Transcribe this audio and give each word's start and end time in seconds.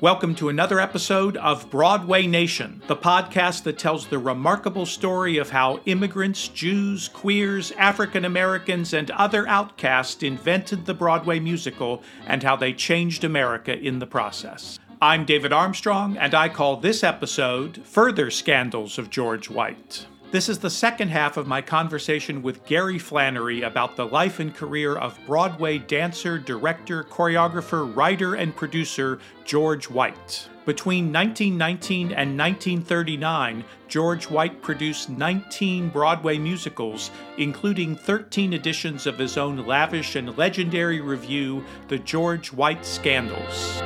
Welcome 0.00 0.36
to 0.36 0.48
another 0.48 0.78
episode 0.78 1.36
of 1.38 1.70
Broadway 1.70 2.28
Nation, 2.28 2.80
the 2.86 2.94
podcast 2.94 3.64
that 3.64 3.80
tells 3.80 4.06
the 4.06 4.20
remarkable 4.20 4.86
story 4.86 5.38
of 5.38 5.50
how 5.50 5.80
immigrants, 5.86 6.46
Jews, 6.46 7.08
queers, 7.08 7.72
African 7.72 8.24
Americans, 8.24 8.94
and 8.94 9.10
other 9.10 9.44
outcasts 9.48 10.22
invented 10.22 10.86
the 10.86 10.94
Broadway 10.94 11.40
musical 11.40 12.00
and 12.28 12.44
how 12.44 12.54
they 12.54 12.72
changed 12.72 13.24
America 13.24 13.76
in 13.76 13.98
the 13.98 14.06
process. 14.06 14.78
I'm 15.02 15.24
David 15.24 15.52
Armstrong, 15.52 16.16
and 16.16 16.32
I 16.32 16.48
call 16.48 16.76
this 16.76 17.02
episode 17.02 17.84
Further 17.84 18.30
Scandals 18.30 18.98
of 18.98 19.10
George 19.10 19.50
White. 19.50 20.06
This 20.30 20.50
is 20.50 20.58
the 20.58 20.68
second 20.68 21.08
half 21.08 21.38
of 21.38 21.46
my 21.46 21.62
conversation 21.62 22.42
with 22.42 22.66
Gary 22.66 22.98
Flannery 22.98 23.62
about 23.62 23.96
the 23.96 24.04
life 24.04 24.40
and 24.40 24.54
career 24.54 24.94
of 24.94 25.18
Broadway 25.26 25.78
dancer, 25.78 26.38
director, 26.38 27.02
choreographer, 27.02 27.96
writer, 27.96 28.34
and 28.34 28.54
producer 28.54 29.20
George 29.46 29.88
White. 29.88 30.50
Between 30.66 31.10
1919 31.10 32.08
and 32.08 32.38
1939, 32.38 33.64
George 33.88 34.28
White 34.28 34.60
produced 34.60 35.08
19 35.08 35.88
Broadway 35.88 36.36
musicals, 36.36 37.10
including 37.38 37.96
13 37.96 38.52
editions 38.52 39.06
of 39.06 39.18
his 39.18 39.38
own 39.38 39.66
lavish 39.66 40.14
and 40.14 40.36
legendary 40.36 41.00
revue, 41.00 41.64
The 41.88 42.00
George 42.00 42.52
White 42.52 42.84
Scandals. 42.84 43.80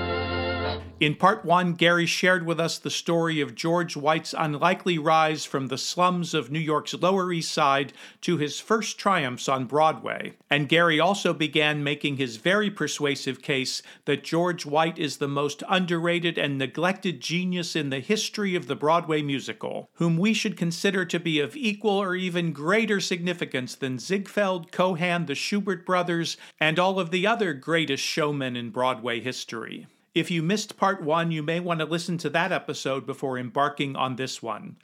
In 1.03 1.17
part 1.17 1.45
one, 1.45 1.73
Gary 1.73 2.07
shared 2.07 2.47
with 2.47 2.61
us 2.61 2.79
the 2.79 2.89
story 2.89 3.41
of 3.41 3.57
George 3.57 3.97
White's 3.97 4.37
unlikely 4.39 4.99
rise 4.99 5.45
from 5.45 5.67
the 5.67 5.77
slums 5.77 6.33
of 6.33 6.49
New 6.49 6.61
York's 6.61 6.95
Lower 6.95 7.33
East 7.33 7.51
Side 7.51 7.93
to 8.21 8.37
his 8.37 8.61
first 8.61 8.99
triumphs 8.99 9.49
on 9.49 9.65
Broadway. 9.65 10.35
And 10.49 10.69
Gary 10.69 11.01
also 11.01 11.35
began 11.35 11.83
making 11.83 12.19
his 12.19 12.37
very 12.37 12.71
persuasive 12.71 13.43
case 13.43 13.83
that 14.05 14.23
George 14.23 14.65
White 14.65 14.97
is 14.97 15.17
the 15.17 15.27
most 15.27 15.65
underrated 15.69 16.39
and 16.39 16.57
neglected 16.57 17.21
genius 17.21 17.75
in 17.75 17.91
the 17.91 17.99
history 17.99 18.55
of 18.55 18.69
the 18.69 18.77
Broadway 18.77 19.23
musical, 19.23 19.91
whom 19.95 20.17
we 20.17 20.33
should 20.33 20.57
consider 20.57 21.05
to 21.05 21.19
be 21.19 21.41
of 21.41 21.57
equal 21.57 22.01
or 22.01 22.15
even 22.15 22.53
greater 22.53 23.01
significance 23.01 23.75
than 23.75 23.99
Ziegfeld, 23.99 24.71
Cohan, 24.71 25.27
the 25.27 25.35
Shubert 25.35 25.85
brothers, 25.85 26.37
and 26.61 26.79
all 26.79 27.01
of 27.01 27.11
the 27.11 27.27
other 27.27 27.55
greatest 27.55 28.05
showmen 28.05 28.55
in 28.55 28.71
Broadway 28.71 29.19
history. 29.19 29.89
If 30.15 30.31
you 30.31 30.43
missed 30.43 30.77
part 30.77 31.03
one, 31.03 31.31
you 31.31 31.43
may 31.43 31.59
want 31.59 31.81
to 31.81 31.87
listen 31.87 32.19
to 32.19 32.29
that 32.31 32.53
episode 32.53 33.07
before 33.07 33.39
embarking 33.39 33.97
on 33.97 34.17
this 34.17 34.43
one. 34.43 34.77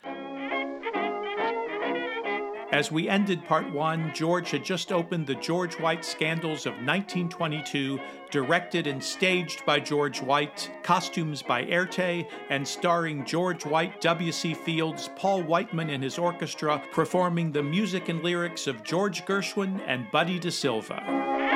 As 2.72 2.90
we 2.90 3.10
ended 3.10 3.44
part 3.44 3.70
one, 3.70 4.10
George 4.14 4.50
had 4.50 4.64
just 4.64 4.90
opened 4.90 5.26
the 5.26 5.34
George 5.34 5.78
White 5.80 6.02
Scandals 6.02 6.64
of 6.64 6.72
1922, 6.72 8.00
directed 8.30 8.86
and 8.86 9.04
staged 9.04 9.66
by 9.66 9.78
George 9.80 10.22
White, 10.22 10.70
costumes 10.82 11.42
by 11.42 11.64
Erte, 11.64 12.26
and 12.48 12.66
starring 12.66 13.26
George 13.26 13.66
White, 13.66 14.00
W.C. 14.00 14.54
Fields, 14.54 15.10
Paul 15.16 15.42
Whiteman 15.42 15.90
and 15.90 16.02
his 16.02 16.16
orchestra, 16.18 16.82
performing 16.92 17.52
the 17.52 17.62
music 17.62 18.08
and 18.08 18.22
lyrics 18.22 18.66
of 18.66 18.82
George 18.82 19.26
Gershwin 19.26 19.82
and 19.86 20.10
Buddy 20.10 20.40
DeSylva. 20.40 21.47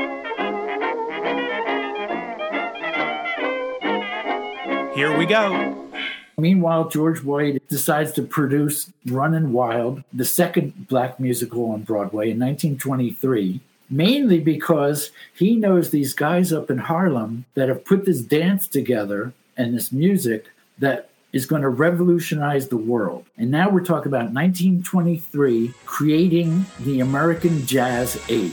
Here 4.95 5.17
we 5.17 5.25
go. 5.25 5.89
Meanwhile, 6.37 6.91
George 6.91 7.23
White 7.23 7.67
decides 7.69 8.13
to 8.13 8.23
produce 8.23 8.93
Runnin' 9.07 9.53
Wild, 9.53 10.05
the 10.13 10.27
second 10.27 10.87
black 10.87 11.19
musical 11.19 11.71
on 11.71 11.83
Broadway 11.83 12.31
in 12.31 12.39
1923, 12.39 13.61
mainly 13.89 14.39
because 14.39 15.11
he 15.35 15.57
knows 15.57 15.89
these 15.91 16.13
guys 16.13 16.53
up 16.53 16.71
in 16.71 16.77
Harlem 16.77 17.47
that 17.55 17.71
have 17.71 17.87
put 17.87 18.05
this 18.05 18.21
dance 18.21 18.69
together 18.69 19.33
and 19.57 19.75
this 19.75 19.93
music 19.93 20.51
that 20.79 21.09
is 21.33 21.47
going 21.47 21.63
to 21.63 21.69
revolutionize 21.69 22.69
the 22.69 22.77
world. 22.77 23.25
And 23.39 23.51
now 23.51 23.71
we're 23.71 23.85
talking 23.85 24.09
about 24.09 24.33
1923 24.33 25.73
creating 25.85 26.67
the 26.81 27.01
American 27.01 27.67
jazz 27.67 28.21
age. 28.29 28.53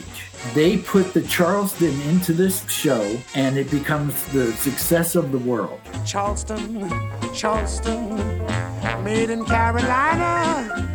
They 0.54 0.78
put 0.78 1.12
the 1.12 1.20
Charleston 1.22 2.00
into 2.02 2.32
this 2.32 2.68
show 2.70 3.18
and 3.34 3.58
it 3.58 3.70
becomes 3.70 4.24
the 4.32 4.52
success 4.54 5.14
of 5.14 5.32
the 5.32 5.38
world. 5.38 5.80
Charleston, 6.06 6.90
Charleston, 7.34 8.16
made 9.04 9.28
in 9.28 9.44
Carolina. 9.44 10.88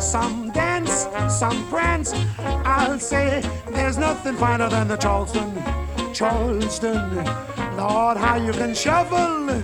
Some 0.00 0.50
dance, 0.50 1.06
some 1.28 1.68
prance. 1.68 2.12
I'll 2.38 2.98
say 2.98 3.42
there's 3.68 3.98
nothing 3.98 4.34
finer 4.36 4.68
than 4.68 4.88
the 4.88 4.96
Charleston, 4.96 5.52
Charleston. 6.12 7.16
Lord, 7.76 8.16
how 8.16 8.36
you 8.36 8.52
can 8.52 8.74
shuffle. 8.74 9.62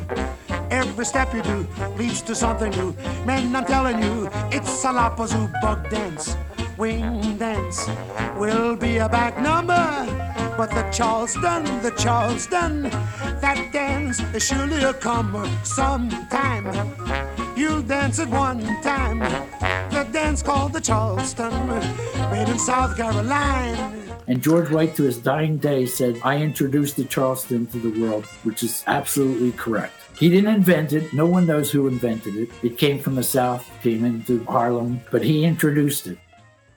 Every 0.70 1.04
step 1.04 1.32
you 1.34 1.42
do 1.42 1.66
leads 1.96 2.22
to 2.22 2.34
something 2.34 2.70
new. 2.72 2.94
Man, 3.24 3.54
I'm 3.54 3.64
telling 3.64 4.02
you, 4.02 4.28
it's 4.50 4.84
a 4.84 4.88
lapazoo 4.88 5.52
buck 5.60 5.88
dance, 5.90 6.36
wing 6.76 7.38
dance. 7.38 7.88
Will 8.36 8.76
be 8.76 8.98
a 8.98 9.08
back 9.08 9.40
number, 9.40 9.84
but 10.56 10.70
the 10.70 10.88
Charleston, 10.92 11.64
the 11.82 11.92
Charleston, 11.96 12.82
that 13.40 13.70
dance 13.72 14.20
is 14.34 14.46
surely 14.46 14.82
a 14.82 14.92
comer 14.92 15.48
sometime. 15.64 17.45
You'll 17.56 17.82
dance 17.82 18.18
it 18.18 18.28
one 18.28 18.60
time. 18.82 19.20
The 19.90 20.06
dance 20.12 20.42
called 20.42 20.74
the 20.74 20.80
Charleston, 20.80 21.50
made 22.30 22.50
in 22.50 22.58
South 22.58 22.96
Carolina. 22.96 23.94
And 24.28 24.42
George 24.42 24.70
White, 24.70 24.94
to 24.96 25.04
his 25.04 25.16
dying 25.16 25.56
day, 25.56 25.86
said, 25.86 26.20
I 26.22 26.36
introduced 26.36 26.96
the 26.96 27.04
Charleston 27.04 27.66
to 27.68 27.78
the 27.78 27.98
world, 28.00 28.26
which 28.44 28.62
is 28.62 28.84
absolutely 28.86 29.52
correct. 29.52 29.94
He 30.18 30.28
didn't 30.28 30.54
invent 30.54 30.92
it. 30.92 31.14
No 31.14 31.24
one 31.24 31.46
knows 31.46 31.70
who 31.70 31.88
invented 31.88 32.36
it. 32.36 32.50
It 32.62 32.76
came 32.76 32.98
from 32.98 33.14
the 33.14 33.22
South, 33.22 33.66
came 33.82 34.04
into 34.04 34.44
Harlem, 34.44 35.00
but 35.10 35.22
he 35.22 35.44
introduced 35.44 36.06
it. 36.08 36.18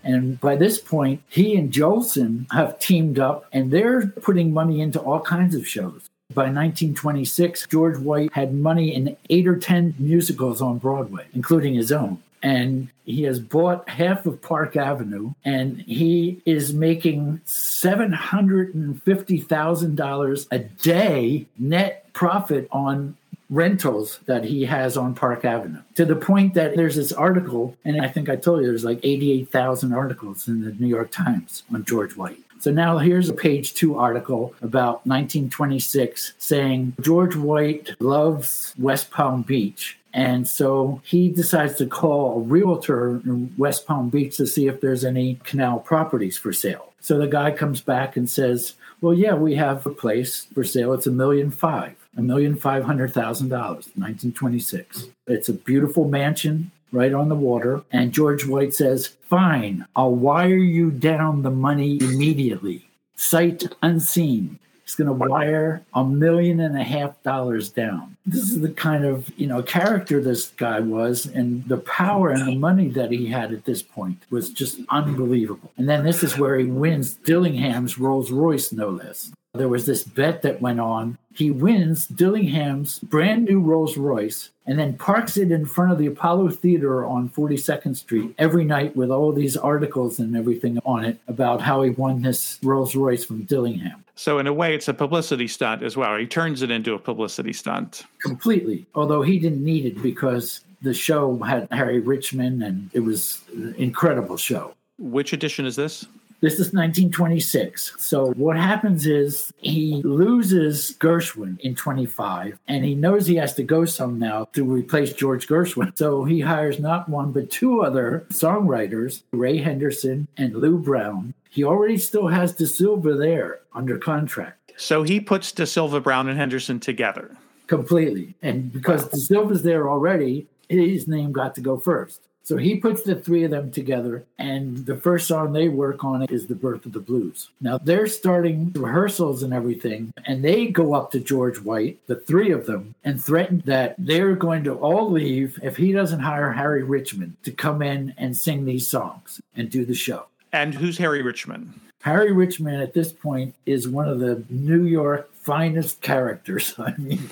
And 0.04 0.40
by 0.40 0.56
this 0.56 0.80
point, 0.80 1.24
he 1.28 1.58
and 1.58 1.74
Jolson 1.74 2.50
have 2.54 2.80
teamed 2.80 3.20
up 3.20 3.46
and 3.52 3.70
they're 3.70 4.08
putting 4.08 4.54
money 4.54 4.80
into 4.80 5.00
all 5.00 5.20
kinds 5.20 5.56
of 5.56 5.68
shows. 5.68 6.10
By 6.32 6.44
1926, 6.44 7.66
George 7.68 7.98
White 7.98 8.32
had 8.34 8.54
money 8.54 8.94
in 8.94 9.18
eight 9.32 9.48
or 9.48 9.58
10 9.58 9.96
musicals 9.98 10.62
on 10.62 10.78
Broadway, 10.78 11.26
including 11.34 11.74
his 11.74 11.92
own. 11.92 12.22
And 12.44 12.90
he 13.04 13.24
has 13.24 13.40
bought 13.40 13.90
half 13.90 14.28
of 14.28 14.40
Park 14.40 14.76
Avenue 14.76 15.34
and 15.44 15.82
he 15.82 16.40
is 16.46 16.72
making 16.72 17.42
$750,000 17.48 20.48
a 20.52 20.60
day 20.60 21.48
net 21.58 22.14
profit 22.14 22.68
on 22.72 23.18
rentals 23.50 24.20
that 24.28 24.46
he 24.46 24.66
has 24.66 24.96
on 24.96 25.16
Park 25.16 25.44
Avenue 25.44 25.82
to 25.96 26.06
the 26.06 26.16
point 26.16 26.54
that 26.54 26.76
there's 26.76 26.96
this 26.96 27.12
article, 27.12 27.76
and 27.84 28.00
I 28.00 28.08
think 28.08 28.30
I 28.30 28.36
told 28.36 28.62
you 28.62 28.68
there's 28.68 28.86
like 28.86 29.00
88,000 29.02 29.94
articles 29.94 30.48
in 30.48 30.62
the 30.62 30.74
New 30.74 30.86
York 30.86 31.10
Times 31.10 31.64
on 31.74 31.84
George 31.84 32.16
White. 32.16 32.38
So 32.60 32.72
now 32.72 32.98
here's 32.98 33.30
a 33.30 33.34
page 33.34 33.74
two 33.74 33.98
article 33.98 34.54
about 34.62 35.08
1926 35.08 36.34
saying 36.38 36.94
George 37.00 37.36
White 37.36 37.96
loves 38.02 38.74
West 38.78 39.12
Palm 39.12 39.44
Beach. 39.44 39.98
And 40.14 40.48
so 40.48 41.02
he 41.06 41.30
decides 41.30 41.76
to 41.76 41.86
call 41.86 42.36
a 42.36 42.40
realtor 42.40 43.22
in 43.24 43.54
West 43.58 43.88
Palm 43.88 44.10
Beach 44.10 44.36
to 44.38 44.48
see 44.48 44.68
if 44.68 44.82
there's 44.82 45.06
any 45.06 45.40
canal 45.44 45.80
properties 45.80 46.38
for 46.38 46.52
sale. 46.52 46.92
So 47.00 47.18
the 47.18 47.28
guy 47.28 47.52
comes 47.52 47.80
back 47.80 48.18
and 48.18 48.30
says, 48.30 48.74
Well, 49.00 49.14
yeah, 49.14 49.36
we 49.36 49.56
have 49.56 49.86
a 49.86 49.92
place 49.92 50.48
for 50.54 50.66
sale. 50.66 50.92
It's 50.94 51.08
a 51.08 51.12
million 51.12 51.52
five, 51.52 51.96
a 52.18 52.22
million 52.22 52.58
five 52.58 52.84
hundred 52.84 53.14
thousand 53.14 53.50
dollars, 53.50 53.86
1926. 53.96 55.06
It's 55.28 55.48
a 55.48 55.54
beautiful 55.54 56.10
mansion 56.10 56.72
right 56.92 57.14
on 57.14 57.30
the 57.30 57.36
water. 57.36 57.84
And 57.92 58.12
George 58.12 58.46
White 58.46 58.74
says, 58.74 59.08
Fine, 59.08 59.86
I'll 59.96 60.16
wire 60.16 60.58
you 60.58 60.92
down 60.92 61.42
the 61.44 61.52
money 61.52 62.00
immediately, 62.02 62.90
sight 63.16 63.64
unseen. 63.82 64.60
He's 64.84 64.96
going 64.96 65.06
to 65.06 65.30
wire 65.30 65.84
a 65.94 66.04
million 66.04 66.60
and 66.60 66.76
a 66.76 66.84
half 66.84 67.22
dollars 67.22 67.70
down. 67.70 68.18
This 68.26 68.50
is 68.50 68.62
the 68.62 68.72
kind 68.72 69.06
of 69.06 69.32
you 69.38 69.46
know 69.46 69.62
character 69.62 70.20
this 70.20 70.48
guy 70.58 70.80
was, 70.80 71.28
and 71.28 71.64
the 71.68 71.78
power 71.78 72.32
and 72.32 72.48
the 72.48 72.56
money 72.56 72.88
that 72.90 73.12
he 73.12 73.28
had 73.28 73.54
at 73.54 73.66
this 73.66 73.84
point 73.84 74.24
was 74.32 74.50
just 74.50 74.80
unbelievable. 74.90 75.72
And 75.78 75.88
then 75.88 76.04
this 76.04 76.24
is 76.24 76.40
where 76.40 76.58
he 76.58 76.66
wins 76.66 77.14
Dillingham's 77.14 78.00
Rolls 78.00 78.32
Royce, 78.32 78.72
no 78.72 78.90
less. 78.90 79.32
There 79.54 79.68
was 79.68 79.88
this 79.88 80.04
bet 80.04 80.44
that 80.44 80.62
went 80.62 80.80
on. 80.80 81.18
He 81.34 81.50
wins 81.50 82.06
Dillingham's 82.06 83.00
brand 83.00 83.46
new 83.46 83.60
Rolls 83.60 83.98
Royce 83.98 84.52
and 84.68 84.78
then 84.78 84.96
parks 84.96 85.38
it 85.38 85.52
in 85.52 85.66
front 85.66 85.92
of 85.92 85.98
the 85.98 86.06
Apollo 86.06 86.52
Theater 86.52 87.04
on 87.04 87.30
42nd 87.30 87.98
Street 87.98 88.36
every 88.38 88.64
night 88.64 88.96
with 88.96 89.10
all 89.10 89.32
these 89.32 89.58
articles 89.58 90.20
and 90.20 90.38
everything 90.38 90.78
on 90.86 91.04
it 91.04 91.20
about 91.28 91.62
how 91.62 91.82
he 91.82 91.90
won 91.90 92.22
this 92.22 92.60
Rolls 92.62 92.96
Royce 92.96 93.26
from 93.26 93.44
Dillingham. 93.44 94.06
So, 94.14 94.38
in 94.38 94.46
a 94.46 94.54
way, 94.54 94.76
it's 94.76 94.88
a 94.88 94.94
publicity 94.94 95.48
stunt 95.48 95.82
as 95.82 95.98
well. 95.98 96.16
He 96.16 96.28
turns 96.28 96.62
it 96.62 96.70
into 96.70 96.94
a 96.94 97.00
publicity 97.00 97.54
stunt. 97.54 98.04
Completely. 98.22 98.86
Although 98.94 99.24
he 99.24 99.40
didn't 99.40 99.64
need 99.64 99.86
it 99.86 100.00
because 100.04 100.62
the 100.84 100.94
show 100.94 101.40
had 101.40 101.68
Harry 101.72 102.00
Richman 102.00 102.62
and 102.62 102.92
it 102.94 103.00
was 103.00 103.42
an 103.52 103.74
incredible 103.80 104.38
show. 104.38 104.76
Which 105.00 105.34
edition 105.34 105.66
is 105.66 105.76
this? 105.76 106.06
This 106.42 106.54
is 106.54 106.72
1926. 106.74 107.96
So 107.98 108.32
what 108.32 108.56
happens 108.56 109.06
is 109.06 109.52
he 109.58 110.02
loses 110.04 110.96
Gershwin 110.98 111.60
in 111.60 111.76
25, 111.76 112.58
and 112.68 112.86
he 112.86 112.96
knows 112.96 113.28
he 113.28 113.36
has 113.36 113.54
to 113.56 113.64
go 113.64 113.84
some 113.84 114.20
now 114.20 114.46
to 114.54 114.64
replace 114.64 115.12
George 115.12 115.48
Gershwin. 115.48 115.98
So 115.98 116.24
he 116.24 116.40
hires 116.40 116.80
not 116.80 117.10
one 117.10 117.34
but 117.34 117.52
two 117.52 117.82
other 117.82 118.26
songwriters, 118.30 119.24
Ray 119.32 119.58
Henderson 119.58 120.30
and 120.38 120.56
Lou 120.56 120.78
Brown. 120.78 121.34
He 121.50 121.66
already 121.66 121.98
still 121.98 122.28
has 122.28 122.54
DeSylva 122.54 123.18
there 123.20 123.60
under 123.74 123.98
contract. 123.98 124.72
So 124.78 125.04
he 125.04 125.20
puts 125.20 125.52
DeSylva, 125.52 126.02
Brown, 126.02 126.30
and 126.30 126.38
Henderson 126.38 126.80
together. 126.80 127.36
Completely. 127.68 128.34
And 128.42 128.72
because 128.72 129.10
DeSylva's 129.10 129.64
there 129.64 129.90
already, 129.90 130.48
his 130.70 131.06
name 131.06 131.34
got 131.34 131.56
to 131.56 131.62
go 131.62 131.78
first. 131.78 132.29
So 132.50 132.58
he 132.58 132.78
puts 132.78 133.04
the 133.04 133.14
three 133.14 133.44
of 133.44 133.52
them 133.52 133.70
together, 133.70 134.26
and 134.40 134.84
the 134.88 134.98
first 134.98 135.28
song 135.28 135.54
they 135.54 135.70
work 135.70 136.04
on 136.04 136.24
is 136.24 136.48
The 136.48 136.56
Birth 136.56 136.84
of 136.88 136.94
the 136.94 137.00
Blues. 137.00 137.50
Now 137.62 137.78
they're 137.78 138.08
starting 138.08 138.72
rehearsals 138.74 139.44
and 139.44 139.54
everything, 139.54 140.12
and 140.26 140.44
they 140.44 140.66
go 140.66 140.96
up 140.96 141.12
to 141.12 141.20
George 141.20 141.62
White, 141.62 142.00
the 142.08 142.16
three 142.16 142.50
of 142.50 142.66
them, 142.66 142.96
and 143.04 143.24
threaten 143.24 143.62
that 143.68 143.94
they're 144.00 144.36
going 144.36 144.64
to 144.64 144.74
all 144.74 145.12
leave 145.12 145.60
if 145.62 145.78
he 145.78 145.92
doesn't 145.92 146.22
hire 146.22 146.52
Harry 146.52 146.82
Richman 146.82 147.38
to 147.44 147.52
come 147.52 147.84
in 147.84 148.16
and 148.18 148.36
sing 148.36 148.66
these 148.66 148.88
songs 148.88 149.40
and 149.56 149.70
do 149.70 149.86
the 149.86 149.94
show. 149.94 150.26
And 150.52 150.74
who's 150.74 150.98
Harry 150.98 151.22
Richman? 151.22 151.80
Harry 152.02 152.32
Richman 152.32 152.82
at 152.82 152.96
this 152.96 153.12
point 153.12 153.54
is 153.68 153.88
one 153.88 154.10
of 154.10 154.20
the 154.20 154.44
New 154.50 154.86
York 154.86 155.30
finest 155.36 156.02
characters. 156.02 156.74
I 156.80 156.96
mean, 156.98 157.30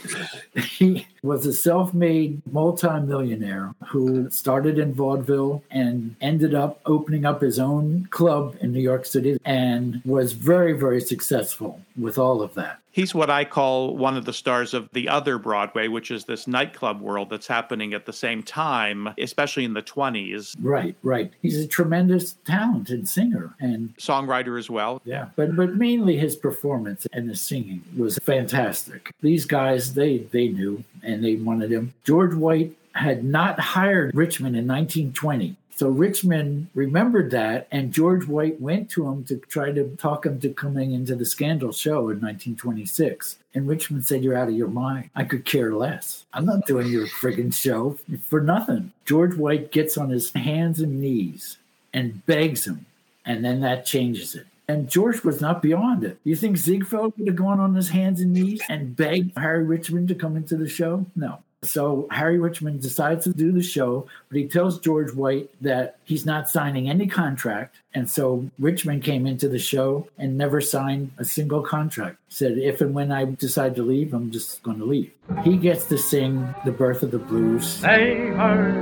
he 0.55 1.07
was 1.23 1.45
a 1.45 1.53
self 1.53 1.93
made 1.93 2.41
multimillionaire 2.51 3.73
who 3.87 4.29
started 4.29 4.79
in 4.79 4.93
vaudeville 4.93 5.63
and 5.71 6.15
ended 6.21 6.53
up 6.53 6.79
opening 6.85 7.25
up 7.25 7.41
his 7.41 7.59
own 7.59 8.07
club 8.09 8.55
in 8.61 8.71
New 8.71 8.81
York 8.81 9.05
City 9.05 9.37
and 9.45 10.01
was 10.05 10.33
very, 10.33 10.73
very 10.73 11.01
successful 11.01 11.81
with 11.97 12.17
all 12.17 12.41
of 12.41 12.53
that. 12.53 12.79
He's 12.97 13.13
what 13.13 13.29
I 13.29 13.45
call 13.45 13.95
one 13.95 14.17
of 14.17 14.25
the 14.25 14.33
stars 14.33 14.73
of 14.73 14.89
the 14.91 15.07
other 15.07 15.37
Broadway, 15.37 15.87
which 15.87 16.09
is 16.09 16.25
this 16.25 16.47
nightclub 16.47 16.99
world 16.99 17.29
that's 17.29 17.45
happening 17.45 17.93
at 17.93 18.07
the 18.07 18.13
same 18.13 18.41
time, 18.41 19.13
especially 19.19 19.65
in 19.65 19.75
the 19.75 19.83
20s. 19.83 20.55
Right, 20.59 20.95
right. 21.03 21.31
He's 21.43 21.59
a 21.59 21.67
tremendous 21.67 22.33
talented 22.45 23.07
singer 23.07 23.53
and 23.59 23.95
songwriter 23.97 24.57
as 24.57 24.71
well. 24.71 24.99
Yeah, 25.05 25.29
but 25.35 25.55
but 25.55 25.75
mainly 25.75 26.17
his 26.17 26.35
performance 26.35 27.05
and 27.13 27.29
his 27.29 27.39
singing 27.39 27.83
was 27.95 28.17
fantastic. 28.17 29.11
These 29.21 29.45
guys, 29.45 29.93
they 29.93 30.17
they 30.17 30.47
knew 30.47 30.83
and 31.03 31.23
they 31.23 31.35
wanted 31.35 31.71
him. 31.71 31.93
George 32.03 32.33
White 32.33 32.73
had 32.93 33.23
not 33.23 33.59
hired 33.59 34.13
Richman 34.15 34.55
in 34.55 34.67
1920. 34.67 35.55
So 35.77 35.89
Richman 35.89 36.71
remembered 36.73 37.29
that, 37.31 37.67
and 37.71 37.93
George 37.93 38.25
White 38.25 38.59
went 38.59 38.89
to 38.91 39.07
him 39.07 39.23
to 39.25 39.37
try 39.37 39.71
to 39.71 39.95
talk 39.97 40.25
him 40.25 40.39
to 40.39 40.49
coming 40.49 40.91
into 40.91 41.15
the 41.15 41.23
Scandal 41.23 41.71
show 41.71 42.09
in 42.09 42.19
1926. 42.19 43.37
And 43.53 43.67
Richman 43.67 44.01
said, 44.01 44.23
You're 44.23 44.35
out 44.35 44.47
of 44.47 44.55
your 44.55 44.69
mind. 44.69 45.11
I 45.15 45.23
could 45.23 45.45
care 45.45 45.75
less. 45.75 46.25
I'm 46.33 46.47
not 46.47 46.65
doing 46.65 46.87
your 46.87 47.05
friggin' 47.05 47.53
show 47.53 47.99
for 48.23 48.41
nothing. 48.41 48.91
George 49.05 49.35
White 49.35 49.71
gets 49.71 49.99
on 49.99 50.09
his 50.09 50.33
hands 50.33 50.79
and 50.79 50.99
knees 50.99 51.57
and 51.93 52.25
begs 52.25 52.65
him, 52.65 52.87
and 53.23 53.45
then 53.45 53.61
that 53.61 53.85
changes 53.85 54.33
it. 54.33 54.47
And 54.67 54.89
George 54.89 55.23
was 55.23 55.39
not 55.39 55.61
beyond 55.61 56.03
it. 56.03 56.19
You 56.25 56.35
think 56.35 56.57
Ziegfeld 56.57 57.13
would 57.17 57.27
have 57.27 57.37
gone 57.37 57.59
on 57.59 57.73
his 57.73 57.89
hands 57.89 58.19
and 58.19 58.33
knees 58.33 58.61
and 58.67 58.95
begged 58.95 59.37
Harry 59.37 59.63
Richman 59.63 60.07
to 60.07 60.15
come 60.15 60.35
into 60.35 60.57
the 60.57 60.67
show? 60.67 61.05
No. 61.15 61.39
So 61.63 62.07
Harry 62.11 62.37
Richman 62.37 62.79
decides 62.79 63.23
to 63.23 63.33
do 63.33 63.51
the 63.51 63.63
show, 63.63 64.07
but 64.29 64.37
he 64.37 64.47
tells 64.47 64.79
George 64.79 65.13
White 65.13 65.49
that 65.61 65.97
he's 66.03 66.25
not 66.25 66.49
signing 66.49 66.89
any 66.89 67.07
contract. 67.07 67.77
And 67.93 68.09
so 68.09 68.47
Richman 68.59 69.01
came 69.01 69.25
into 69.25 69.49
the 69.49 69.57
show 69.57 70.07
and 70.19 70.37
never 70.37 70.61
signed 70.61 71.11
a 71.17 71.25
single 71.25 71.61
contract. 71.61 72.17
Said, 72.29 72.57
if 72.59 72.81
and 72.81 72.93
when 72.93 73.11
I 73.11 73.25
decide 73.25 73.75
to 73.77 73.83
leave, 73.83 74.13
I'm 74.13 74.31
just 74.31 74.61
going 74.61 74.77
to 74.77 74.85
leave. 74.85 75.11
He 75.43 75.57
gets 75.57 75.85
to 75.85 75.97
sing 75.97 76.53
The 76.63 76.71
Birth 76.71 77.01
of 77.03 77.11
the 77.11 77.19
Blues. 77.19 77.81
They 77.81 78.27
heard 78.27 78.75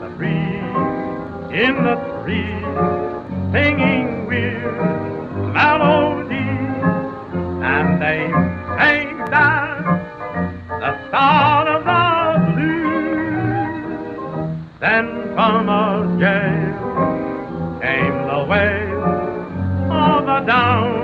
the 0.00 0.08
breeze 0.16 0.32
in 1.52 1.84
the 1.84 1.96
trees 2.22 3.52
singing 3.52 4.26
weird 4.26 5.11
melody, 5.52 6.48
and 7.72 8.00
they 8.02 8.20
sang 8.78 9.18
that 9.30 9.84
the 10.80 10.92
sound 11.10 11.68
of 11.68 11.84
the 11.84 12.02
blue 12.52 12.82
then 14.80 15.06
from 15.34 15.68
a 15.68 16.16
gale 16.18 17.80
came 17.80 18.18
the 18.26 18.40
wail 18.50 19.04
of 19.92 20.28
a 20.28 20.46
downhearted 20.46 21.01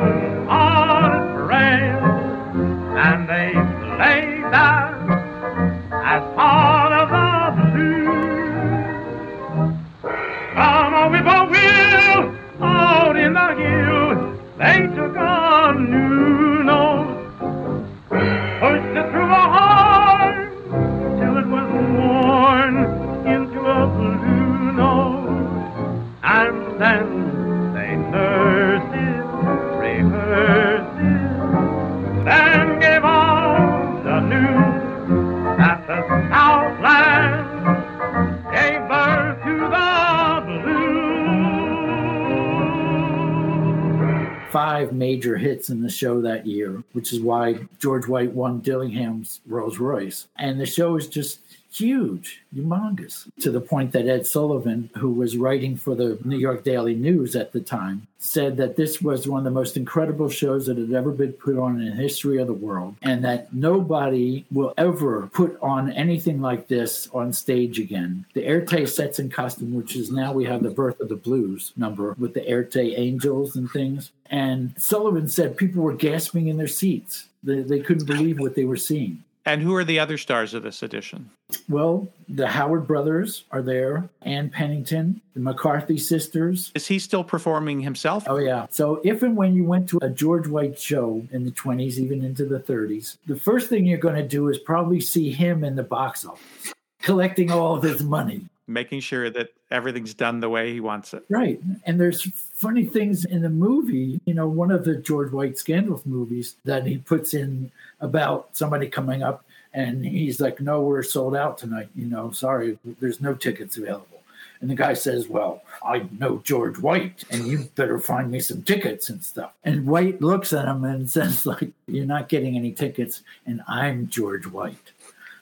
in 45.70 45.82
the 45.82 45.90
show 45.90 46.20
that 46.20 46.46
year, 46.46 46.82
which 46.92 47.12
is 47.12 47.20
why 47.20 47.66
George 47.78 48.06
White 48.06 48.32
won 48.32 48.60
Dillingham's 48.60 49.40
Rolls 49.46 49.78
Royce. 49.78 50.28
And 50.36 50.60
the 50.60 50.66
show 50.66 50.96
is 50.96 51.08
just 51.08 51.40
huge, 51.78 52.42
humongous, 52.54 53.30
to 53.40 53.50
the 53.50 53.60
point 53.60 53.92
that 53.92 54.06
Ed 54.06 54.26
Sullivan, 54.26 54.90
who 54.96 55.10
was 55.10 55.36
writing 55.36 55.76
for 55.76 55.94
the 55.94 56.18
New 56.24 56.38
York 56.38 56.64
Daily 56.64 56.94
News 56.94 57.36
at 57.36 57.52
the 57.52 57.60
time, 57.60 58.06
said 58.18 58.56
that 58.56 58.76
this 58.76 59.00
was 59.00 59.28
one 59.28 59.38
of 59.38 59.44
the 59.44 59.50
most 59.50 59.76
incredible 59.76 60.28
shows 60.28 60.66
that 60.66 60.76
had 60.76 60.92
ever 60.92 61.12
been 61.12 61.32
put 61.32 61.56
on 61.56 61.80
in 61.80 61.86
the 61.86 62.02
history 62.02 62.38
of 62.38 62.46
the 62.46 62.52
world, 62.52 62.96
and 63.02 63.24
that 63.24 63.52
nobody 63.52 64.44
will 64.50 64.74
ever 64.76 65.28
put 65.32 65.56
on 65.62 65.92
anything 65.92 66.40
like 66.40 66.68
this 66.68 67.08
on 67.14 67.32
stage 67.32 67.78
again. 67.78 68.24
The 68.34 68.46
Erte 68.46 68.88
sets 68.88 69.18
and 69.18 69.32
costume, 69.32 69.74
which 69.74 69.94
is 69.94 70.10
now 70.10 70.32
we 70.32 70.44
have 70.46 70.62
the 70.62 70.70
Birth 70.70 71.00
of 71.00 71.08
the 71.08 71.16
Blues 71.16 71.72
number 71.76 72.14
with 72.18 72.34
the 72.34 72.48
Erte 72.48 72.76
angels 72.76 73.56
and 73.56 73.70
things. 73.70 74.10
And 74.30 74.74
Sullivan 74.76 75.28
said 75.28 75.56
people 75.56 75.82
were 75.82 75.94
gasping 75.94 76.48
in 76.48 76.58
their 76.58 76.68
seats. 76.68 77.26
They, 77.42 77.62
they 77.62 77.80
couldn't 77.80 78.06
believe 78.06 78.40
what 78.40 78.54
they 78.54 78.64
were 78.64 78.76
seeing. 78.76 79.22
And 79.48 79.62
who 79.62 79.74
are 79.74 79.84
the 79.84 79.98
other 79.98 80.18
stars 80.18 80.52
of 80.52 80.62
this 80.62 80.82
edition? 80.82 81.30
Well, 81.70 82.06
the 82.28 82.46
Howard 82.46 82.86
brothers 82.86 83.44
are 83.50 83.62
there, 83.62 84.10
Ann 84.20 84.50
Pennington, 84.50 85.22
the 85.32 85.40
McCarthy 85.40 85.96
sisters. 85.96 86.70
Is 86.74 86.86
he 86.86 86.98
still 86.98 87.24
performing 87.24 87.80
himself? 87.80 88.24
Oh, 88.26 88.36
yeah. 88.36 88.66
So, 88.68 89.00
if 89.04 89.22
and 89.22 89.34
when 89.38 89.54
you 89.54 89.64
went 89.64 89.88
to 89.88 89.98
a 90.02 90.10
George 90.10 90.46
White 90.48 90.78
show 90.78 91.26
in 91.32 91.46
the 91.46 91.50
20s, 91.50 91.94
even 91.94 92.22
into 92.22 92.44
the 92.44 92.60
30s, 92.60 93.16
the 93.26 93.36
first 93.36 93.70
thing 93.70 93.86
you're 93.86 93.96
going 93.96 94.16
to 94.16 94.28
do 94.28 94.48
is 94.48 94.58
probably 94.58 95.00
see 95.00 95.30
him 95.30 95.64
in 95.64 95.76
the 95.76 95.82
box 95.82 96.26
office 96.26 96.74
collecting 97.00 97.50
all 97.50 97.74
of 97.74 97.82
his 97.82 98.02
money. 98.02 98.44
Making 98.68 99.00
sure 99.00 99.30
that 99.30 99.48
everything's 99.70 100.12
done 100.14 100.40
the 100.40 100.48
way 100.48 100.72
he 100.72 100.80
wants 100.80 101.14
it. 101.14 101.24
Right. 101.30 101.58
And 101.84 101.98
there's 101.98 102.22
funny 102.54 102.84
things 102.84 103.24
in 103.24 103.42
the 103.42 103.48
movie. 103.48 104.20
You 104.26 104.34
know, 104.34 104.46
one 104.46 104.70
of 104.70 104.84
the 104.84 104.96
George 104.96 105.32
White 105.32 105.56
Scandals 105.56 106.04
movies 106.04 106.56
that 106.64 106.86
he 106.86 106.98
puts 106.98 107.32
in 107.32 107.70
about 108.00 108.50
somebody 108.52 108.88
coming 108.88 109.22
up 109.22 109.44
and 109.72 110.04
he's 110.04 110.40
like, 110.40 110.60
No, 110.60 110.82
we're 110.82 111.02
sold 111.02 111.36
out 111.36 111.58
tonight. 111.58 111.88
You 111.94 112.06
know, 112.06 112.30
sorry, 112.30 112.78
there's 113.00 113.20
no 113.20 113.34
tickets 113.34 113.76
available. 113.76 114.22
And 114.60 114.68
the 114.68 114.74
guy 114.74 114.94
says, 114.94 115.28
Well, 115.28 115.62
I 115.82 116.06
know 116.18 116.38
George 116.44 116.78
White, 116.78 117.24
and 117.30 117.46
you 117.46 117.70
better 117.74 117.98
find 117.98 118.30
me 118.30 118.40
some 118.40 118.62
tickets 118.62 119.08
and 119.08 119.22
stuff. 119.22 119.52
And 119.64 119.86
White 119.86 120.20
looks 120.20 120.52
at 120.52 120.66
him 120.66 120.84
and 120.84 121.08
says, 121.08 121.46
like, 121.46 121.70
You're 121.86 122.06
not 122.06 122.28
getting 122.28 122.56
any 122.56 122.72
tickets, 122.72 123.22
and 123.46 123.62
I'm 123.68 124.08
George 124.08 124.46
White, 124.46 124.92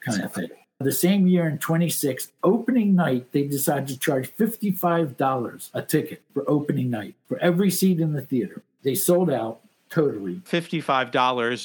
kind 0.05 0.21
of 0.21 0.33
thing. 0.33 0.49
The 0.79 0.91
same 0.91 1.25
year 1.25 1.47
in 1.47 1.57
26, 1.57 2.31
opening 2.43 2.93
night, 2.93 3.31
they 3.31 3.47
decided 3.47 3.87
to 3.87 3.97
charge 3.97 4.29
$55 4.35 5.69
a 5.73 5.81
ticket 5.81 6.21
for 6.35 6.47
opening 6.47 6.91
night 6.91 7.15
for 7.27 7.39
every 7.39 7.71
seat 7.71 7.99
in 7.99 8.13
the 8.13 8.21
theater. 8.21 8.61
They 8.83 8.93
sold 8.93 9.31
out 9.31 9.61
totally. 9.89 10.35
$55 10.35 10.85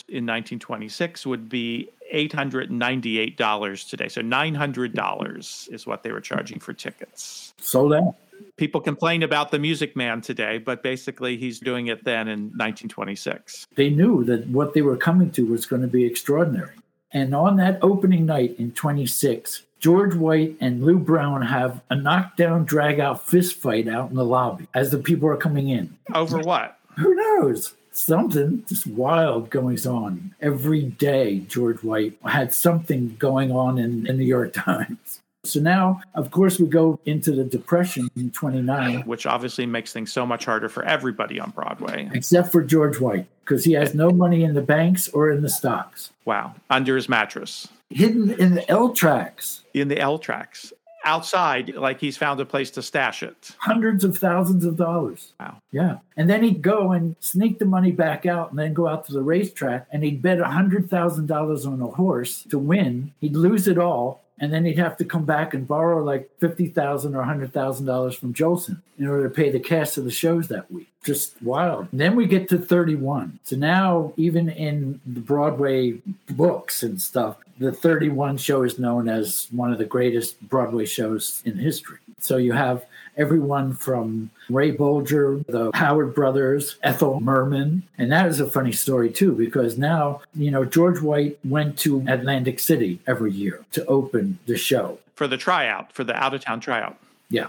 in 0.08 0.24
1926 0.24 1.26
would 1.26 1.50
be 1.50 1.90
$898 2.14 3.90
today. 3.90 4.08
So 4.08 4.22
$900 4.22 5.72
is 5.72 5.86
what 5.86 6.02
they 6.02 6.10
were 6.10 6.20
charging 6.22 6.58
for 6.58 6.72
tickets. 6.72 7.52
Sold 7.58 7.92
out. 7.92 8.14
People 8.56 8.80
complain 8.80 9.22
about 9.22 9.50
the 9.50 9.58
Music 9.58 9.94
Man 9.94 10.22
today, 10.22 10.56
but 10.56 10.82
basically 10.82 11.36
he's 11.36 11.60
doing 11.60 11.88
it 11.88 12.04
then 12.04 12.28
in 12.28 12.44
1926. 12.44 13.66
They 13.74 13.90
knew 13.90 14.24
that 14.24 14.48
what 14.48 14.72
they 14.72 14.80
were 14.80 14.96
coming 14.96 15.30
to 15.32 15.44
was 15.46 15.66
going 15.66 15.82
to 15.82 15.88
be 15.88 16.04
extraordinary. 16.04 16.72
And 17.12 17.34
on 17.34 17.56
that 17.56 17.78
opening 17.82 18.26
night 18.26 18.56
in 18.58 18.72
26, 18.72 19.62
George 19.78 20.14
White 20.14 20.56
and 20.60 20.84
Lou 20.84 20.98
Brown 20.98 21.42
have 21.42 21.82
a 21.90 21.96
knockdown, 21.96 22.64
drag 22.64 23.00
out 23.00 23.26
fist 23.26 23.56
fight 23.56 23.88
out 23.88 24.10
in 24.10 24.16
the 24.16 24.24
lobby 24.24 24.68
as 24.74 24.90
the 24.90 24.98
people 24.98 25.28
are 25.28 25.36
coming 25.36 25.68
in. 25.68 25.96
Over 26.14 26.38
what? 26.38 26.78
Who 26.98 27.14
knows? 27.14 27.74
Something 27.90 28.64
just 28.68 28.86
wild 28.86 29.50
goings 29.50 29.86
on. 29.86 30.34
Every 30.40 30.82
day, 30.82 31.40
George 31.40 31.82
White 31.82 32.16
had 32.24 32.54
something 32.54 33.16
going 33.18 33.50
on 33.50 33.78
in 33.78 34.04
the 34.04 34.12
New 34.12 34.24
York 34.24 34.52
Times. 34.54 35.21
So 35.44 35.58
now, 35.58 36.00
of 36.14 36.30
course, 36.30 36.60
we 36.60 36.66
go 36.66 37.00
into 37.04 37.32
the 37.32 37.42
Depression 37.42 38.08
in 38.14 38.30
29. 38.30 39.02
Which 39.02 39.26
obviously 39.26 39.66
makes 39.66 39.92
things 39.92 40.12
so 40.12 40.24
much 40.24 40.44
harder 40.44 40.68
for 40.68 40.84
everybody 40.84 41.40
on 41.40 41.50
Broadway. 41.50 42.08
Except 42.14 42.52
for 42.52 42.62
George 42.62 43.00
White, 43.00 43.26
because 43.44 43.64
he 43.64 43.72
has 43.72 43.92
no 43.92 44.10
money 44.10 44.44
in 44.44 44.54
the 44.54 44.62
banks 44.62 45.08
or 45.08 45.32
in 45.32 45.42
the 45.42 45.50
stocks. 45.50 46.10
Wow. 46.24 46.54
Under 46.70 46.94
his 46.94 47.08
mattress. 47.08 47.66
Hidden 47.90 48.30
in 48.38 48.54
the 48.54 48.70
L 48.70 48.94
tracks. 48.94 49.62
In 49.74 49.88
the 49.88 49.98
L 49.98 50.20
tracks. 50.20 50.72
Outside, 51.04 51.74
like 51.74 51.98
he's 51.98 52.16
found 52.16 52.38
a 52.38 52.44
place 52.44 52.70
to 52.70 52.82
stash 52.82 53.24
it. 53.24 53.50
Hundreds 53.58 54.04
of 54.04 54.16
thousands 54.16 54.64
of 54.64 54.76
dollars. 54.76 55.32
Wow. 55.40 55.56
Yeah. 55.72 55.98
And 56.16 56.30
then 56.30 56.44
he'd 56.44 56.62
go 56.62 56.92
and 56.92 57.16
sneak 57.18 57.58
the 57.58 57.64
money 57.64 57.90
back 57.90 58.24
out 58.24 58.50
and 58.50 58.58
then 58.60 58.72
go 58.72 58.86
out 58.86 59.06
to 59.06 59.12
the 59.12 59.22
racetrack 59.22 59.88
and 59.90 60.04
he'd 60.04 60.22
bet 60.22 60.38
$100,000 60.38 61.66
on 61.66 61.82
a 61.82 61.86
horse 61.88 62.44
to 62.44 62.58
win. 62.60 63.12
He'd 63.20 63.34
lose 63.34 63.66
it 63.66 63.78
all 63.78 64.21
and 64.42 64.52
then 64.52 64.66
he'd 64.66 64.78
have 64.78 64.98
to 64.98 65.04
come 65.04 65.24
back 65.24 65.54
and 65.54 65.66
borrow 65.66 66.02
like 66.04 66.28
fifty 66.38 66.66
thousand 66.66 67.14
or 67.14 67.22
hundred 67.22 67.54
thousand 67.54 67.86
dollars 67.86 68.14
from 68.14 68.34
Jolson 68.34 68.82
in 68.98 69.06
order 69.08 69.28
to 69.28 69.34
pay 69.34 69.50
the 69.50 69.60
cast 69.60 69.96
of 69.96 70.04
the 70.04 70.10
shows 70.10 70.48
that 70.48 70.70
week. 70.70 70.88
Just 71.02 71.40
wild. 71.42 71.88
And 71.92 72.00
then 72.00 72.14
we 72.14 72.26
get 72.26 72.48
to 72.50 72.58
thirty-one. 72.58 73.38
So 73.44 73.56
now, 73.56 74.12
even 74.16 74.50
in 74.50 75.00
the 75.06 75.20
Broadway 75.20 75.98
books 76.30 76.82
and 76.82 77.00
stuff, 77.00 77.38
the 77.58 77.72
thirty-one 77.72 78.36
show 78.36 78.64
is 78.64 78.78
known 78.78 79.08
as 79.08 79.46
one 79.52 79.72
of 79.72 79.78
the 79.78 79.84
greatest 79.84 80.40
Broadway 80.48 80.84
shows 80.84 81.40
in 81.44 81.56
history. 81.56 81.98
So 82.20 82.36
you 82.36 82.52
have 82.52 82.84
everyone 83.16 83.74
from 83.74 84.30
Ray 84.48 84.74
Bolger, 84.74 85.44
the 85.46 85.70
Howard 85.74 86.14
brothers, 86.14 86.76
Ethel 86.82 87.20
Merman. 87.20 87.82
And 87.98 88.10
that 88.12 88.26
is 88.28 88.40
a 88.40 88.46
funny 88.48 88.72
story, 88.72 89.10
too, 89.10 89.32
because 89.32 89.78
now, 89.78 90.20
you 90.34 90.50
know, 90.50 90.64
George 90.64 91.00
White 91.00 91.38
went 91.44 91.78
to 91.80 92.04
Atlantic 92.08 92.60
City 92.60 93.00
every 93.06 93.32
year 93.32 93.64
to 93.72 93.84
open 93.86 94.38
the 94.46 94.56
show. 94.56 94.98
For 95.14 95.26
the 95.26 95.36
tryout, 95.36 95.92
for 95.92 96.04
the 96.04 96.14
out 96.14 96.34
of 96.34 96.40
town 96.40 96.60
tryout. 96.60 96.96
Yeah. 97.30 97.48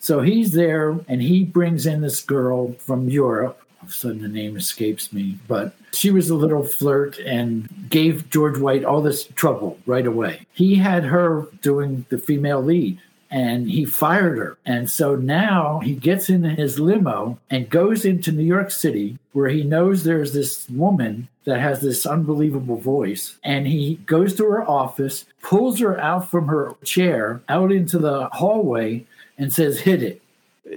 So 0.00 0.20
he's 0.20 0.52
there 0.52 0.98
and 1.08 1.22
he 1.22 1.44
brings 1.44 1.86
in 1.86 2.02
this 2.02 2.20
girl 2.20 2.72
from 2.74 3.08
Europe. 3.08 3.58
All 3.80 3.86
of 3.86 3.90
a 3.90 3.92
sudden, 3.92 4.22
the 4.22 4.28
name 4.28 4.56
escapes 4.56 5.12
me, 5.12 5.38
but 5.48 5.74
she 5.92 6.10
was 6.10 6.30
a 6.30 6.36
little 6.36 6.62
flirt 6.62 7.18
and 7.18 7.68
gave 7.88 8.30
George 8.30 8.58
White 8.58 8.84
all 8.84 9.02
this 9.02 9.24
trouble 9.24 9.78
right 9.86 10.06
away. 10.06 10.46
He 10.52 10.76
had 10.76 11.04
her 11.04 11.46
doing 11.62 12.06
the 12.08 12.18
female 12.18 12.62
lead 12.62 13.00
and 13.32 13.68
he 13.68 13.86
fired 13.86 14.36
her. 14.36 14.58
And 14.66 14.88
so 14.88 15.16
now 15.16 15.80
he 15.80 15.94
gets 15.94 16.28
in 16.28 16.44
his 16.44 16.78
limo 16.78 17.38
and 17.48 17.68
goes 17.70 18.04
into 18.04 18.30
New 18.30 18.44
York 18.44 18.70
City 18.70 19.18
where 19.32 19.48
he 19.48 19.64
knows 19.64 20.04
there's 20.04 20.34
this 20.34 20.68
woman 20.68 21.28
that 21.44 21.58
has 21.58 21.80
this 21.80 22.04
unbelievable 22.04 22.76
voice. 22.76 23.38
And 23.42 23.66
he 23.66 23.96
goes 24.06 24.34
to 24.36 24.44
her 24.44 24.68
office, 24.68 25.24
pulls 25.40 25.80
her 25.80 25.98
out 25.98 26.30
from 26.30 26.46
her 26.48 26.74
chair 26.84 27.40
out 27.48 27.72
into 27.72 27.98
the 27.98 28.28
hallway, 28.32 29.06
and 29.38 29.52
says, 29.52 29.80
Hit 29.80 30.02
it. 30.02 30.22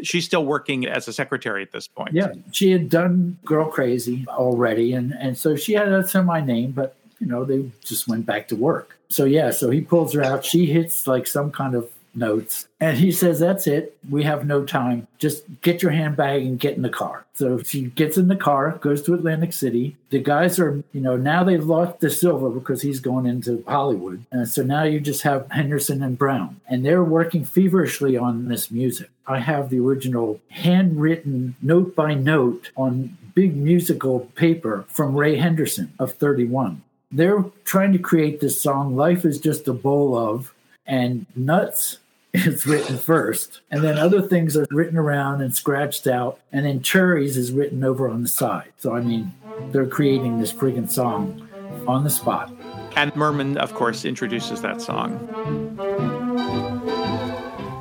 She's 0.02 0.26
still 0.26 0.46
working 0.46 0.88
as 0.88 1.08
a 1.08 1.14
secretary 1.14 1.62
at 1.62 1.72
this 1.72 1.88
point. 1.88 2.14
Yeah, 2.14 2.34
she 2.52 2.72
had 2.72 2.90
done 2.90 3.38
Girl 3.46 3.70
Crazy 3.70 4.26
already. 4.30 4.94
And, 4.94 5.14
and 5.20 5.38
so 5.38 5.56
she 5.56 5.74
had 5.74 5.90
a 5.90 6.08
semi 6.08 6.42
name, 6.42 6.72
but, 6.72 6.96
you 7.20 7.28
know, 7.28 7.44
they 7.44 7.70
just 7.84 8.08
went 8.08 8.26
back 8.26 8.48
to 8.48 8.56
work. 8.56 8.98
So, 9.10 9.26
yeah, 9.26 9.52
so 9.52 9.70
he 9.70 9.82
pulls 9.82 10.14
her 10.14 10.24
out. 10.24 10.44
She 10.44 10.66
hits 10.66 11.06
like 11.06 11.28
some 11.28 11.52
kind 11.52 11.76
of 11.76 11.90
notes. 12.16 12.68
And 12.80 12.98
he 12.98 13.12
says, 13.12 13.40
That's 13.40 13.68
it. 13.68 13.98
We 14.10 14.24
have 14.24 14.46
no 14.46 14.64
time. 14.64 15.08
Just 15.18 15.44
get 15.62 15.82
your 15.82 15.92
handbag 15.92 16.42
and 16.44 16.60
get 16.60 16.76
in 16.76 16.82
the 16.82 16.90
car. 16.90 17.26
So 17.34 17.62
she 17.62 17.84
gets 17.84 18.18
in 18.18 18.28
the 18.28 18.36
car, 18.36 18.72
goes 18.82 19.02
to 19.04 19.14
Atlantic 19.14 19.54
City. 19.54 19.98
The 20.10 20.20
guys 20.20 20.60
are, 20.60 20.84
you 20.94 21.02
know, 21.02 21.18
now 21.18 21.44
they've 21.44 21.64
lost 21.64 22.00
DeSylva 22.00 22.54
because 22.54 22.82
he's 22.82 23.00
going 23.00 23.26
into 23.26 23.64
Hollywood. 23.68 24.26
And 24.32 24.48
so 24.48 24.64
now 24.64 24.84
you 24.84 25.00
just 25.00 25.24
have 25.24 25.52
Henderson 25.52 26.02
and 26.02 26.18
Brown. 26.18 26.62
And 26.68 26.86
they're 26.86 27.04
working 27.04 27.44
feverishly 27.44 28.18
on 28.18 28.48
this 28.48 28.72
music. 28.72 29.10
I 29.28 29.40
have 29.40 29.70
the 29.70 29.80
original 29.80 30.40
handwritten 30.50 31.56
note 31.62 31.96
by 31.96 32.14
note 32.14 32.72
on 32.76 33.18
big 33.34 33.56
musical 33.56 34.22
paper 34.36 34.86
from 34.88 35.16
Ray 35.16 35.36
Henderson 35.36 35.94
of 36.00 36.14
31. 36.14 36.82
They're 37.12 37.44
trying 37.66 37.92
to 37.94 38.00
create 38.00 38.40
this 38.40 38.62
song, 38.62 38.96
Life 38.96 39.26
is 39.26 39.40
Just 39.40 39.68
a 39.68 39.74
Bowl 39.74 40.18
of, 40.18 40.54
and 40.86 41.26
Nuts 41.36 42.00
is 42.36 42.66
written 42.66 42.98
first, 42.98 43.62
and 43.72 43.84
then 43.84 43.98
other 43.98 44.22
things 44.22 44.58
are 44.58 44.68
written 44.70 44.98
around 44.98 45.42
and 45.42 45.56
scratched 45.56 46.08
out, 46.08 46.40
and 46.52 46.66
then 46.66 46.82
Cherries 46.82 47.38
is 47.38 47.52
written 47.52 47.84
over 47.84 48.10
on 48.10 48.22
the 48.22 48.28
side. 48.28 48.72
So 48.78 48.94
I 48.94 49.02
mean, 49.02 49.34
they're 49.72 49.88
creating 49.88 50.40
this 50.40 50.52
freaking 50.52 50.90
song 50.90 51.48
on 51.88 52.04
the 52.04 52.10
spot. 52.10 52.52
And 52.96 53.16
Merman, 53.16 53.58
of 53.58 53.74
course, 53.74 54.06
introduces 54.06 54.62
that 54.62 54.82
song. 54.82 55.20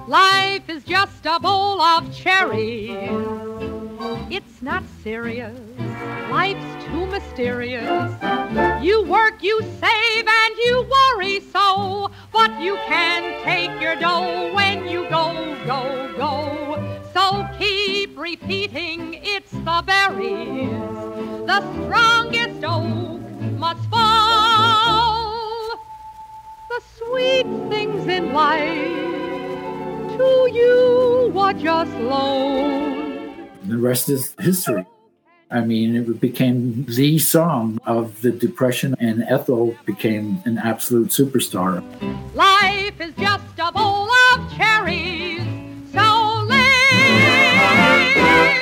Life 0.08 0.68
is 0.68 0.84
just 0.84 1.24
a 1.24 1.38
bowl 1.40 1.80
of 1.80 2.14
cherries. 2.14 3.10
It's 4.30 4.62
not 4.62 4.84
serious. 5.02 5.58
Life's 6.30 6.84
too 6.84 7.06
mysterious. 7.06 8.12
You 8.82 9.02
work, 9.04 9.42
you 9.42 9.60
save, 9.80 10.23
and 10.23 10.23
you 10.64 10.88
worry 10.96 11.40
so. 11.40 12.10
But 12.32 12.60
you 12.60 12.76
can 12.86 13.42
take 13.44 13.80
your 13.80 13.96
dough 13.96 14.52
when 14.54 14.88
you 14.88 15.08
go, 15.08 15.56
go, 15.66 16.12
go. 16.16 17.00
So 17.12 17.46
keep 17.58 18.18
repeating, 18.18 19.14
it's 19.22 19.50
the 19.52 19.82
berries. 19.86 20.70
The 21.46 21.60
strongest 21.72 22.64
oak 22.64 23.20
must 23.58 23.88
fall. 23.90 25.78
The 26.70 26.80
sweet 26.98 27.46
things 27.70 28.06
in 28.08 28.32
life 28.32 30.16
to 30.16 30.50
you 30.52 31.30
were 31.34 31.52
just 31.52 31.94
loan. 31.98 33.48
The 33.64 33.78
rest 33.78 34.08
is 34.08 34.34
history. 34.40 34.86
I 35.54 35.60
mean, 35.60 35.94
it 35.94 36.20
became 36.20 36.84
the 36.86 37.16
song 37.20 37.78
of 37.86 38.22
the 38.22 38.32
Depression, 38.32 38.96
and 38.98 39.22
Ethel 39.22 39.76
became 39.84 40.42
an 40.44 40.58
absolute 40.58 41.10
superstar. 41.10 41.80
Life 42.34 43.00
is 43.00 43.14
just 43.14 43.44
a 43.58 43.70
bowl 43.70 44.10
of 44.10 44.52
cherries, 44.56 45.40
so 45.92 46.42
live 46.44 46.58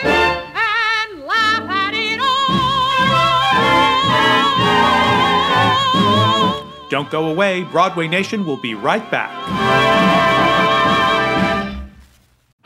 and 0.04 1.24
laugh 1.24 1.64
at 1.70 1.94
it 1.94 2.20
all. 6.60 6.90
Don't 6.90 7.10
go 7.10 7.30
away. 7.30 7.62
Broadway 7.62 8.06
Nation 8.06 8.44
will 8.44 8.58
be 8.58 8.74
right 8.74 9.10
back. 9.10 10.21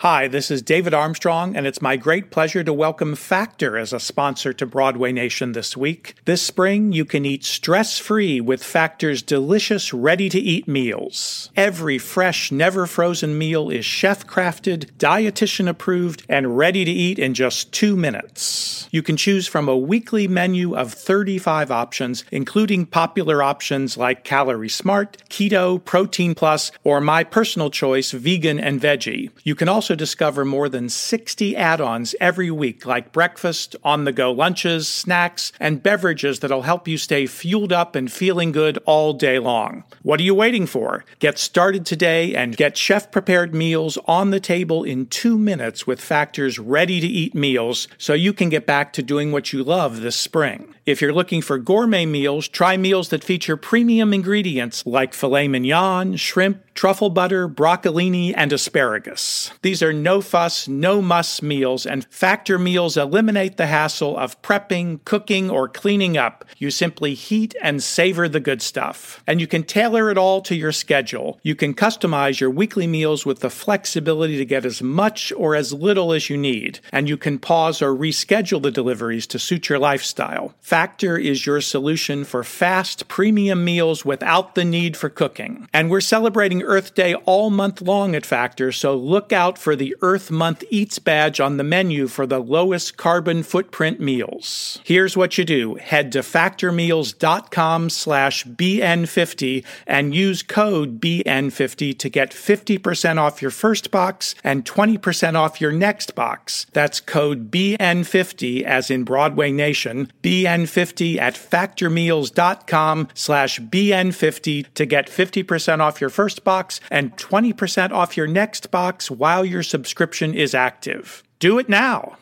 Hi, 0.09 0.29
this 0.29 0.53
is 0.53 0.63
David 0.63 0.95
Armstrong, 0.95 1.57
and 1.57 1.67
it's 1.67 1.83
my 1.83 1.97
great 1.97 2.31
pleasure 2.31 2.63
to 2.63 2.73
welcome 2.73 3.17
Factor 3.17 3.77
as 3.77 3.93
a 3.93 3.99
sponsor 3.99 4.53
to 4.53 4.65
Broadway 4.65 5.11
Nation 5.11 5.51
this 5.51 5.77
week. 5.77 6.15
This 6.27 6.43
spring, 6.43 6.93
you 6.93 7.05
can 7.05 7.25
eat 7.25 7.45
stress 7.45 7.99
free 7.99 8.41
with 8.41 8.63
Factor's 8.63 9.21
delicious, 9.21 9.93
ready 9.93 10.29
to 10.29 10.39
eat 10.39 10.69
meals. 10.69 11.51
Every 11.57 11.99
fresh, 11.99 12.53
never 12.53 12.87
frozen 12.87 13.37
meal 13.37 13.69
is 13.69 13.85
chef 13.85 14.25
crafted, 14.25 14.93
dietitian 14.93 15.69
approved, 15.69 16.23
and 16.29 16.57
ready 16.57 16.85
to 16.85 16.91
eat 16.93 17.19
in 17.19 17.35
just 17.35 17.73
two 17.73 17.97
minutes. 17.97 18.89
You 18.93 19.03
can 19.03 19.17
choose 19.17 19.49
from 19.49 19.69
a 19.69 19.77
weekly 19.77 20.29
menu 20.29 20.77
of 20.77 20.95
35 20.95 21.73
options, 21.73 22.25
including 22.31 22.87
popular 22.87 23.43
options 23.43 23.97
like 23.97 24.23
Calorie 24.23 24.69
Smart, 24.69 25.17
Keto, 25.29 25.85
Protein 25.85 26.37
Plus, 26.37 26.71
or 26.85 27.01
my 27.01 27.25
personal 27.25 27.71
choice, 27.71 28.13
Vegan 28.13 28.61
and 28.61 28.81
Veggie. 28.81 29.31
You 29.43 29.57
can 29.57 29.69
also 29.69 29.96
discover 29.97 30.45
more 30.45 30.69
than 30.69 30.89
60 30.89 31.57
add 31.57 31.81
ons 31.81 32.15
every 32.21 32.51
week, 32.51 32.87
like 32.87 33.13
breakfast, 33.13 33.75
on 33.83 34.05
the 34.05 34.13
go 34.13 34.31
lunches, 34.31 34.89
snacks, 34.89 35.53
and 35.59 35.83
beverages 35.83 36.41
that'll 36.41 36.63
help 36.63 36.87
you 36.87 36.99
stay 36.99 37.27
fueled 37.27 37.73
up 37.73 37.97
and 37.97 38.13
feeling 38.13 38.53
good 38.53 38.79
all 38.87 39.13
day 39.13 39.39
long. 39.39 39.85
What 40.03 40.21
are 40.21 40.25
you 40.25 40.35
waiting 40.35 40.67
for? 40.67 41.05
Get 41.19 41.39
started 41.39 41.85
today 41.85 42.35
and 42.35 42.57
get 42.57 42.77
chef 42.77 43.11
prepared 43.11 43.55
meals 43.55 43.99
on 44.07 44.31
the 44.31 44.41
table 44.41 44.85
in 44.85 45.07
two 45.07 45.39
minutes 45.39 45.87
with 45.87 46.01
Factor's 46.01 46.59
ready 46.59 47.01
to 47.01 47.07
eat 47.07 47.35
meals 47.35 47.89
so 47.99 48.13
you 48.13 48.33
can 48.33 48.49
get 48.49 48.67
back 48.67 48.93
to 48.93 49.03
doing 49.03 49.33
what 49.33 49.53
you 49.53 49.65
love 49.65 50.01
this 50.01 50.17
spring. 50.17 50.75
If 50.85 51.01
you're 51.01 51.13
looking 51.13 51.43
for 51.43 51.59
gourmet 51.59 52.07
meals, 52.07 52.47
try 52.47 52.77
meals 52.77 53.09
that 53.09 53.25
feature 53.25 53.57
premium 53.57 54.15
ingredients 54.15 54.87
like 54.87 55.15
filet 55.15 55.49
mignon, 55.49 56.17
shrimp, 56.17 56.63
truffle 56.77 57.11
butter, 57.11 57.49
broccolini, 57.49 58.33
and 58.37 58.53
asparagus. 58.53 59.51
These 59.63 59.83
are 59.83 59.93
no 59.93 60.21
fuss, 60.21 60.69
no 60.69 61.03
muss 61.03 61.43
meals, 61.43 61.87
and 61.87 62.07
Factor 62.11 62.59
meals 62.59 62.97
eliminate 62.97 63.57
the 63.57 63.67
hassle 63.67 64.17
of 64.17 64.41
prepping, 64.43 65.03
cooking, 65.05 65.51
or 65.51 65.69
cleaning 65.69 66.17
up. 66.17 66.45
You 66.59 66.71
simply 66.71 67.15
heat 67.15 67.55
and 67.63 67.83
savor 67.83 68.29
the 68.29 68.41
good 68.41 68.61
stuff. 68.61 69.23
And 69.27 69.41
you 69.41 69.47
can 69.47 69.65
tailor 69.65 70.11
it 70.11 70.19
all 70.19 70.41
to 70.43 70.55
your 70.55 70.73
schedule. 70.73 71.41
You 71.43 71.55
can 71.55 71.75
customize 71.75 72.41
your 72.41 72.51
weekly 72.51 72.87
meals 72.87 73.25
with 73.25 73.41
the 73.41 73.51
flexibility 73.51 74.37
to 74.37 74.45
get 74.45 74.65
as 74.65 74.83
much 74.83 75.33
or 75.37 75.57
as 75.57 75.73
little 75.73 76.13
as 76.13 76.29
you 76.29 76.37
need. 76.37 76.81
And 76.93 77.09
you 77.09 77.17
can 77.17 77.39
pause 77.39 77.81
or 77.81 77.95
reschedule 77.95 78.63
the 78.63 78.71
deliveries 78.71 79.27
to 79.29 79.39
suit 79.39 79.69
your 79.69 79.79
lifestyle. 79.79 80.55
Factor 80.61 81.17
is 81.17 81.47
your 81.47 81.61
solution 81.61 82.25
for 82.25 82.45
fast, 82.45 83.09
premium 83.09 83.65
meals 83.65 84.05
without 84.05 84.55
the 84.55 84.65
need 84.65 84.97
for 84.97 85.09
cooking. 85.09 85.69
And 85.73 85.91
we're 85.91 86.01
celebrating 86.01 86.63
Earth 86.67 86.95
Day 86.95 87.15
all 87.15 87.49
month 87.49 87.81
long 87.81 88.17
at 88.17 88.27
Factor, 88.27 88.73
so 88.73 88.97
look 88.97 89.33
out 89.33 89.57
for 89.57 89.77
the 89.77 89.95
Earth 90.03 90.31
Month 90.31 90.65
Eats 90.69 90.99
badge 90.99 91.39
on 91.39 91.57
the 91.57 91.63
menu 91.63 92.09
for 92.09 92.27
the 92.27 92.41
lowest 92.41 92.97
carbon 92.97 93.45
footprint 93.45 94.01
meals. 94.01 94.81
Here's 94.85 95.17
what 95.17 95.39
you 95.39 95.45
do. 95.45 95.77
Head 95.77 96.11
to 96.13 96.19
factormeals.com 96.19 97.91
slash 97.91 98.45
BN50 98.45 99.65
and 99.87 100.15
use 100.15 100.43
code 100.43 101.01
BN50 101.01 101.97
to 101.99 102.09
get 102.09 102.33
50% 102.33 103.19
off 103.19 103.41
your 103.41 103.53
first 103.53 103.93
box 103.93 104.35
and 104.43 104.65
20% 104.65 105.35
off 105.37 105.61
your 105.61 105.73
next 105.73 106.17
box. 106.17 106.67
That's 106.73 107.01
code 107.01 107.51
BN50 107.53 108.63
as 108.63 108.91
in 108.91 109.05
Broadway 109.05 109.53
Nation, 109.53 110.11
BN50 110.25 111.19
at 111.19 111.35
factormeals.com 111.35 113.09
slash 113.15 113.61
BN50 113.61 114.75
to 114.75 114.85
get 114.85 115.07
50% 115.09 115.79
off 115.79 116.01
your 116.01 116.11
first 116.11 116.43
box 116.43 116.56
and 116.91 117.17
20% 117.17 117.91
off 117.93 118.17
your 118.17 118.27
next 118.27 118.71
box 118.71 119.11
while 119.11 119.45
your 119.45 119.63
subscription 119.63 120.35
is 120.35 120.55
active. 120.55 121.23
Do 121.39 121.59
it 121.59 121.69
now. 121.69 122.17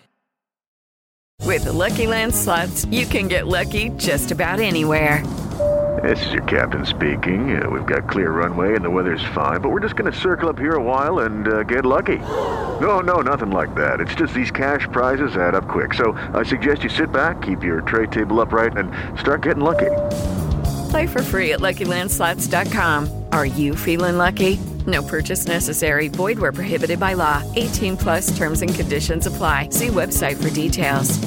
With 1.43 1.65
the 1.65 1.73
Lucky 1.73 2.07
Land 2.07 2.35
slots, 2.35 2.85
you 2.87 3.07
can 3.07 3.29
get 3.29 3.47
lucky 3.47 3.91
just 3.97 4.31
about 4.31 4.61
anywhere. 4.61 5.23
This 6.03 6.27
is 6.27 6.33
your 6.33 6.43
captain 6.45 6.85
speaking. 6.85 7.63
Uh, 7.63 7.71
we've 7.71 7.87
got 7.87 8.09
clear 8.09 8.31
runway 8.31 8.75
and 8.75 8.85
the 8.85 8.91
weather's 8.91 9.25
fine, 9.35 9.61
but 9.61 9.71
we're 9.71 9.81
just 9.81 9.95
going 9.95 10.11
to 10.11 10.19
circle 10.19 10.49
up 10.49 10.59
here 10.59 10.75
a 10.75 10.83
while 10.83 11.21
and 11.21 11.47
uh, 11.47 11.63
get 11.63 11.87
lucky. 11.87 12.19
No, 12.19 13.01
no, 13.01 13.21
nothing 13.21 13.51
like 13.51 13.75
that. 13.77 14.01
It's 14.01 14.15
just 14.15 14.35
these 14.35 14.51
cash 14.51 14.89
prizes 14.91 15.37
add 15.37 15.55
up 15.55 15.69
quick. 15.69 15.95
So 15.95 16.13
I 16.35 16.43
suggest 16.43 16.83
you 16.83 16.91
sit 16.91 17.13
back, 17.13 17.43
keep 17.43 17.63
your 17.63 17.81
tray 17.83 18.07
table 18.07 18.41
upright, 18.41 18.77
and 18.77 18.91
start 19.19 19.43
getting 19.43 19.63
lucky. 19.63 19.91
Play 20.91 21.07
for 21.07 21.23
free 21.23 21.53
at 21.53 21.61
LuckyLandSlots.com. 21.61 23.24
Are 23.35 23.45
you 23.45 23.75
feeling 23.75 24.17
lucky? 24.17 24.61
No 24.87 25.03
purchase 25.03 25.49
necessary. 25.49 26.07
Void 26.07 26.39
where 26.39 26.53
prohibited 26.53 27.01
by 27.01 27.15
law. 27.15 27.43
18 27.57 27.97
plus 27.97 28.37
terms 28.37 28.63
and 28.63 28.73
conditions 28.73 29.27
apply. 29.27 29.71
See 29.71 29.89
website 29.89 30.41
for 30.41 30.55
details. 30.55 31.19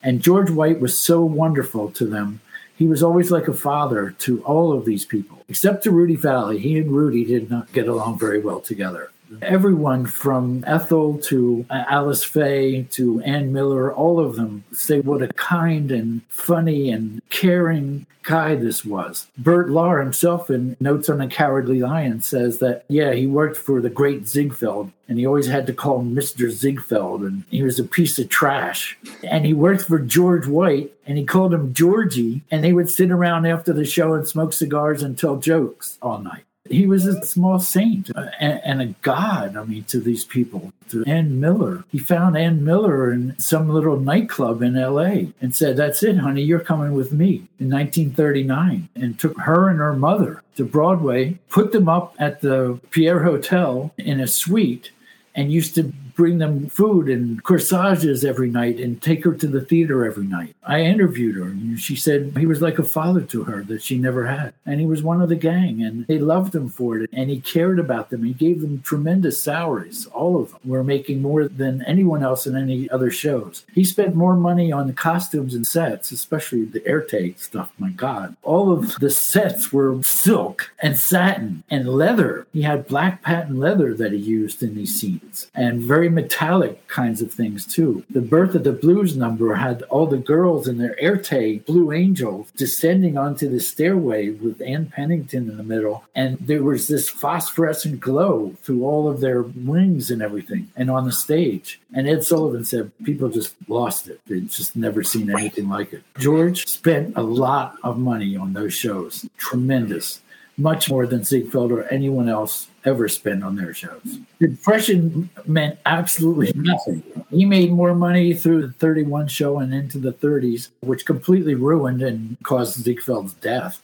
And 0.00 0.22
George 0.22 0.50
White 0.50 0.78
was 0.78 0.96
so 0.96 1.24
wonderful 1.24 1.90
to 1.90 2.06
them. 2.06 2.42
He 2.76 2.86
was 2.86 3.02
always 3.02 3.32
like 3.32 3.48
a 3.48 3.52
father 3.52 4.12
to 4.20 4.40
all 4.44 4.72
of 4.72 4.84
these 4.84 5.04
people, 5.04 5.42
except 5.48 5.82
to 5.82 5.90
Rudy 5.90 6.14
Vallee. 6.14 6.60
He 6.60 6.78
and 6.78 6.92
Rudy 6.92 7.24
did 7.24 7.50
not 7.50 7.72
get 7.72 7.88
along 7.88 8.20
very 8.20 8.40
well 8.40 8.60
together. 8.60 9.10
Everyone 9.42 10.06
from 10.06 10.64
Ethel 10.66 11.18
to 11.18 11.66
uh, 11.70 11.84
Alice 11.88 12.24
Faye 12.24 12.84
to 12.92 13.20
Ann 13.22 13.52
Miller, 13.52 13.92
all 13.92 14.20
of 14.20 14.36
them 14.36 14.64
say 14.72 15.00
what 15.00 15.22
a 15.22 15.28
kind 15.28 15.90
and 15.90 16.22
funny 16.28 16.90
and 16.90 17.22
caring 17.30 18.06
guy 18.24 18.54
this 18.56 18.84
was. 18.84 19.28
Bert 19.38 19.68
Lahr 19.68 20.02
himself 20.02 20.50
in 20.50 20.76
Notes 20.80 21.08
on 21.08 21.20
a 21.20 21.28
Cowardly 21.28 21.80
Lion 21.80 22.20
says 22.20 22.58
that, 22.58 22.84
yeah, 22.88 23.12
he 23.12 23.26
worked 23.26 23.56
for 23.56 23.80
the 23.80 23.90
great 23.90 24.26
Ziegfeld 24.26 24.90
and 25.08 25.18
he 25.18 25.26
always 25.26 25.46
had 25.46 25.66
to 25.66 25.72
call 25.72 26.00
him 26.00 26.14
Mr. 26.14 26.50
Ziegfeld 26.50 27.22
and 27.22 27.44
he 27.50 27.62
was 27.62 27.78
a 27.78 27.84
piece 27.84 28.18
of 28.18 28.28
trash. 28.28 28.98
And 29.22 29.44
he 29.44 29.52
worked 29.52 29.82
for 29.82 29.98
George 29.98 30.46
White 30.46 30.92
and 31.06 31.18
he 31.18 31.24
called 31.24 31.54
him 31.54 31.72
Georgie 31.72 32.42
and 32.50 32.64
they 32.64 32.72
would 32.72 32.90
sit 32.90 33.10
around 33.10 33.46
after 33.46 33.72
the 33.72 33.84
show 33.84 34.14
and 34.14 34.26
smoke 34.26 34.52
cigars 34.52 35.02
and 35.02 35.16
tell 35.16 35.36
jokes 35.36 35.98
all 36.02 36.18
night. 36.18 36.44
He 36.70 36.86
was 36.86 37.06
a 37.06 37.24
small 37.26 37.58
saint 37.58 38.10
uh, 38.16 38.30
and, 38.40 38.60
and, 38.64 38.82
a 38.82 38.86
god, 39.02 39.54
I 39.54 39.64
mean, 39.64 39.84
to 39.84 40.00
these 40.00 40.24
people. 40.24 40.72
To 40.88 41.04
Ann 41.04 41.38
Miller. 41.38 41.84
He 41.90 41.98
found 41.98 42.38
Ann 42.38 42.64
Miller 42.64 43.12
in 43.12 43.38
some 43.38 43.68
little 43.68 44.00
nightclub 44.00 44.62
in 44.62 44.74
LA 44.74 45.30
and 45.42 45.54
said, 45.54 45.76
That's 45.76 46.02
it, 46.02 46.16
honey, 46.16 46.42
you're 46.42 46.60
coming 46.60 46.92
with 46.92 47.12
me 47.12 47.46
in 47.60 47.68
1939. 47.68 48.88
And 48.96 49.18
took 49.18 49.38
her 49.40 49.68
and 49.68 49.78
her 49.78 49.94
mother 49.94 50.42
to 50.56 50.64
Broadway, 50.64 51.38
put 51.50 51.72
them 51.72 51.88
up 51.88 52.14
at 52.18 52.40
the 52.40 52.80
Pierre 52.90 53.22
Hotel 53.22 53.92
in 53.98 54.20
a 54.20 54.26
suite, 54.26 54.90
and 55.34 55.52
used 55.52 55.74
to 55.74 55.92
bring 56.14 56.38
them 56.38 56.68
food 56.68 57.08
and 57.08 57.42
corsages 57.42 58.24
every 58.24 58.50
night 58.50 58.78
and 58.78 59.00
take 59.02 59.24
her 59.24 59.34
to 59.34 59.46
the 59.46 59.60
theater 59.60 60.04
every 60.04 60.26
night. 60.26 60.54
I 60.64 60.80
interviewed 60.80 61.36
her 61.36 61.44
and 61.44 61.78
she 61.80 61.96
said 61.96 62.36
he 62.36 62.46
was 62.46 62.62
like 62.62 62.78
a 62.78 62.84
father 62.84 63.22
to 63.22 63.44
her 63.44 63.62
that 63.64 63.82
she 63.82 63.98
never 63.98 64.26
had. 64.26 64.54
And 64.64 64.80
he 64.80 64.86
was 64.86 65.02
one 65.02 65.20
of 65.20 65.28
the 65.28 65.36
gang 65.36 65.82
and 65.82 66.06
they 66.06 66.18
loved 66.18 66.54
him 66.54 66.68
for 66.68 66.98
it 66.98 67.10
and 67.12 67.30
he 67.30 67.40
cared 67.40 67.78
about 67.78 68.10
them. 68.10 68.24
He 68.24 68.32
gave 68.32 68.60
them 68.60 68.80
tremendous 68.82 69.42
salaries. 69.42 70.06
All 70.06 70.40
of 70.40 70.52
them 70.52 70.60
were 70.64 70.84
making 70.84 71.22
more 71.22 71.48
than 71.48 71.82
anyone 71.82 72.22
else 72.22 72.46
in 72.46 72.56
any 72.56 72.88
other 72.90 73.10
shows. 73.10 73.64
He 73.74 73.84
spent 73.84 74.14
more 74.14 74.36
money 74.36 74.72
on 74.72 74.86
the 74.86 74.92
costumes 74.92 75.54
and 75.54 75.66
sets, 75.66 76.12
especially 76.12 76.64
the 76.64 76.80
Erte 76.80 77.38
stuff. 77.38 77.72
My 77.78 77.90
God. 77.90 78.36
All 78.42 78.72
of 78.72 78.98
the 79.00 79.10
sets 79.10 79.72
were 79.72 80.02
silk 80.02 80.72
and 80.80 80.96
satin 80.96 81.64
and 81.70 81.88
leather. 81.88 82.46
He 82.52 82.62
had 82.62 82.86
black 82.86 83.22
patent 83.22 83.58
leather 83.58 83.94
that 83.94 84.12
he 84.12 84.18
used 84.18 84.62
in 84.62 84.74
these 84.74 84.98
scenes 84.98 85.50
and 85.54 85.80
very 85.80 86.03
very 86.04 86.14
metallic 86.14 86.86
kinds 86.88 87.22
of 87.22 87.32
things 87.32 87.64
too. 87.64 88.04
The 88.10 88.20
Birth 88.20 88.54
of 88.54 88.64
the 88.64 88.72
Blues 88.72 89.16
number 89.16 89.54
had 89.54 89.82
all 89.84 90.06
the 90.06 90.18
girls 90.18 90.68
in 90.68 90.76
their 90.76 90.96
Erte 91.00 91.64
Blue 91.64 91.92
Angels 91.92 92.50
descending 92.56 93.16
onto 93.16 93.48
the 93.48 93.60
stairway 93.60 94.30
with 94.30 94.60
Ann 94.60 94.86
Pennington 94.86 95.48
in 95.48 95.56
the 95.56 95.62
middle, 95.62 96.04
and 96.14 96.36
there 96.40 96.62
was 96.62 96.88
this 96.88 97.08
phosphorescent 97.08 98.00
glow 98.00 98.54
through 98.62 98.84
all 98.84 99.08
of 99.08 99.20
their 99.20 99.42
wings 99.42 100.10
and 100.10 100.20
everything, 100.20 100.68
and 100.76 100.90
on 100.90 101.06
the 101.06 101.12
stage. 101.12 101.80
And 101.94 102.06
Ed 102.06 102.24
Sullivan 102.24 102.64
said 102.64 102.92
people 103.04 103.30
just 103.30 103.54
lost 103.68 104.08
it. 104.08 104.20
They'd 104.26 104.50
just 104.50 104.76
never 104.76 105.02
seen 105.02 105.30
anything 105.30 105.68
like 105.68 105.92
it. 105.92 106.02
George 106.18 106.66
spent 106.66 107.16
a 107.16 107.22
lot 107.22 107.76
of 107.82 107.98
money 107.98 108.36
on 108.36 108.52
those 108.52 108.74
shows, 108.74 109.26
tremendous. 109.38 110.20
Much 110.56 110.88
more 110.88 111.06
than 111.06 111.24
Ziegfeld 111.24 111.72
or 111.72 111.84
anyone 111.92 112.28
else 112.28 112.68
ever 112.84 113.08
spent 113.08 113.42
on 113.42 113.56
their 113.56 113.74
shows. 113.74 114.18
The 114.38 114.48
Depression 114.48 115.30
meant 115.46 115.78
absolutely 115.86 116.52
nothing. 116.54 117.02
He 117.30 117.44
made 117.44 117.72
more 117.72 117.94
money 117.94 118.34
through 118.34 118.66
the 118.66 118.72
31 118.74 119.28
show 119.28 119.58
and 119.58 119.74
into 119.74 119.98
the 119.98 120.12
30s, 120.12 120.68
which 120.80 121.06
completely 121.06 121.54
ruined 121.54 122.02
and 122.02 122.36
caused 122.42 122.84
Ziegfeld's 122.84 123.34
death. 123.34 123.82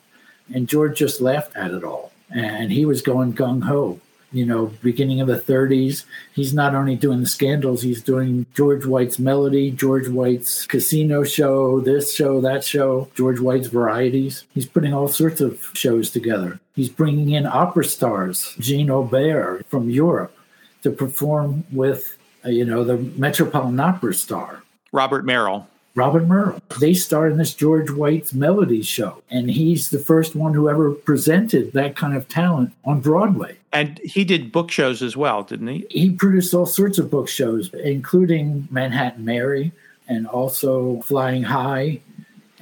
And 0.54 0.68
George 0.68 0.98
just 0.98 1.20
laughed 1.20 1.56
at 1.56 1.72
it 1.72 1.84
all. 1.84 2.12
And 2.32 2.70
he 2.70 2.84
was 2.84 3.02
going 3.02 3.34
gung 3.34 3.62
ho 3.62 4.00
you 4.32 4.44
know, 4.44 4.66
beginning 4.82 5.20
of 5.20 5.26
the 5.26 5.38
30s. 5.38 6.04
He's 6.34 6.54
not 6.54 6.74
only 6.74 6.96
doing 6.96 7.20
the 7.20 7.26
scandals, 7.26 7.82
he's 7.82 8.02
doing 8.02 8.46
George 8.54 8.86
White's 8.86 9.18
Melody, 9.18 9.70
George 9.70 10.08
White's 10.08 10.66
Casino 10.66 11.24
Show, 11.24 11.80
this 11.80 12.14
show, 12.14 12.40
that 12.40 12.64
show, 12.64 13.08
George 13.14 13.40
White's 13.40 13.68
Varieties. 13.68 14.44
He's 14.54 14.66
putting 14.66 14.94
all 14.94 15.08
sorts 15.08 15.40
of 15.40 15.70
shows 15.74 16.10
together. 16.10 16.60
He's 16.74 16.88
bringing 16.88 17.30
in 17.30 17.46
opera 17.46 17.84
stars, 17.84 18.54
Jean 18.58 18.90
Aubert 18.90 19.66
from 19.66 19.90
Europe, 19.90 20.36
to 20.82 20.90
perform 20.90 21.64
with, 21.72 22.16
uh, 22.44 22.50
you 22.50 22.64
know, 22.64 22.84
the 22.84 22.96
Metropolitan 22.96 23.80
Opera 23.80 24.14
star. 24.14 24.62
Robert 24.92 25.24
Merrill. 25.24 25.66
Robert 25.94 26.26
Merrill. 26.26 26.60
They 26.80 26.94
star 26.94 27.28
in 27.28 27.36
this 27.36 27.54
George 27.54 27.90
White's 27.90 28.32
Melody 28.32 28.82
show, 28.82 29.22
and 29.30 29.50
he's 29.50 29.90
the 29.90 29.98
first 29.98 30.36
one 30.36 30.54
who 30.54 30.68
ever 30.68 30.92
presented 30.92 31.72
that 31.72 31.96
kind 31.96 32.16
of 32.16 32.28
talent 32.28 32.72
on 32.84 33.00
Broadway. 33.00 33.56
And 33.72 33.98
he 33.98 34.24
did 34.24 34.52
book 34.52 34.70
shows 34.70 35.02
as 35.02 35.16
well, 35.16 35.42
didn't 35.42 35.68
he? 35.68 35.86
He 35.90 36.10
produced 36.10 36.54
all 36.54 36.66
sorts 36.66 36.98
of 36.98 37.10
book 37.10 37.28
shows, 37.28 37.72
including 37.74 38.68
Manhattan 38.70 39.24
Mary 39.24 39.72
and 40.08 40.26
also 40.26 41.00
Flying 41.02 41.44
High 41.44 42.00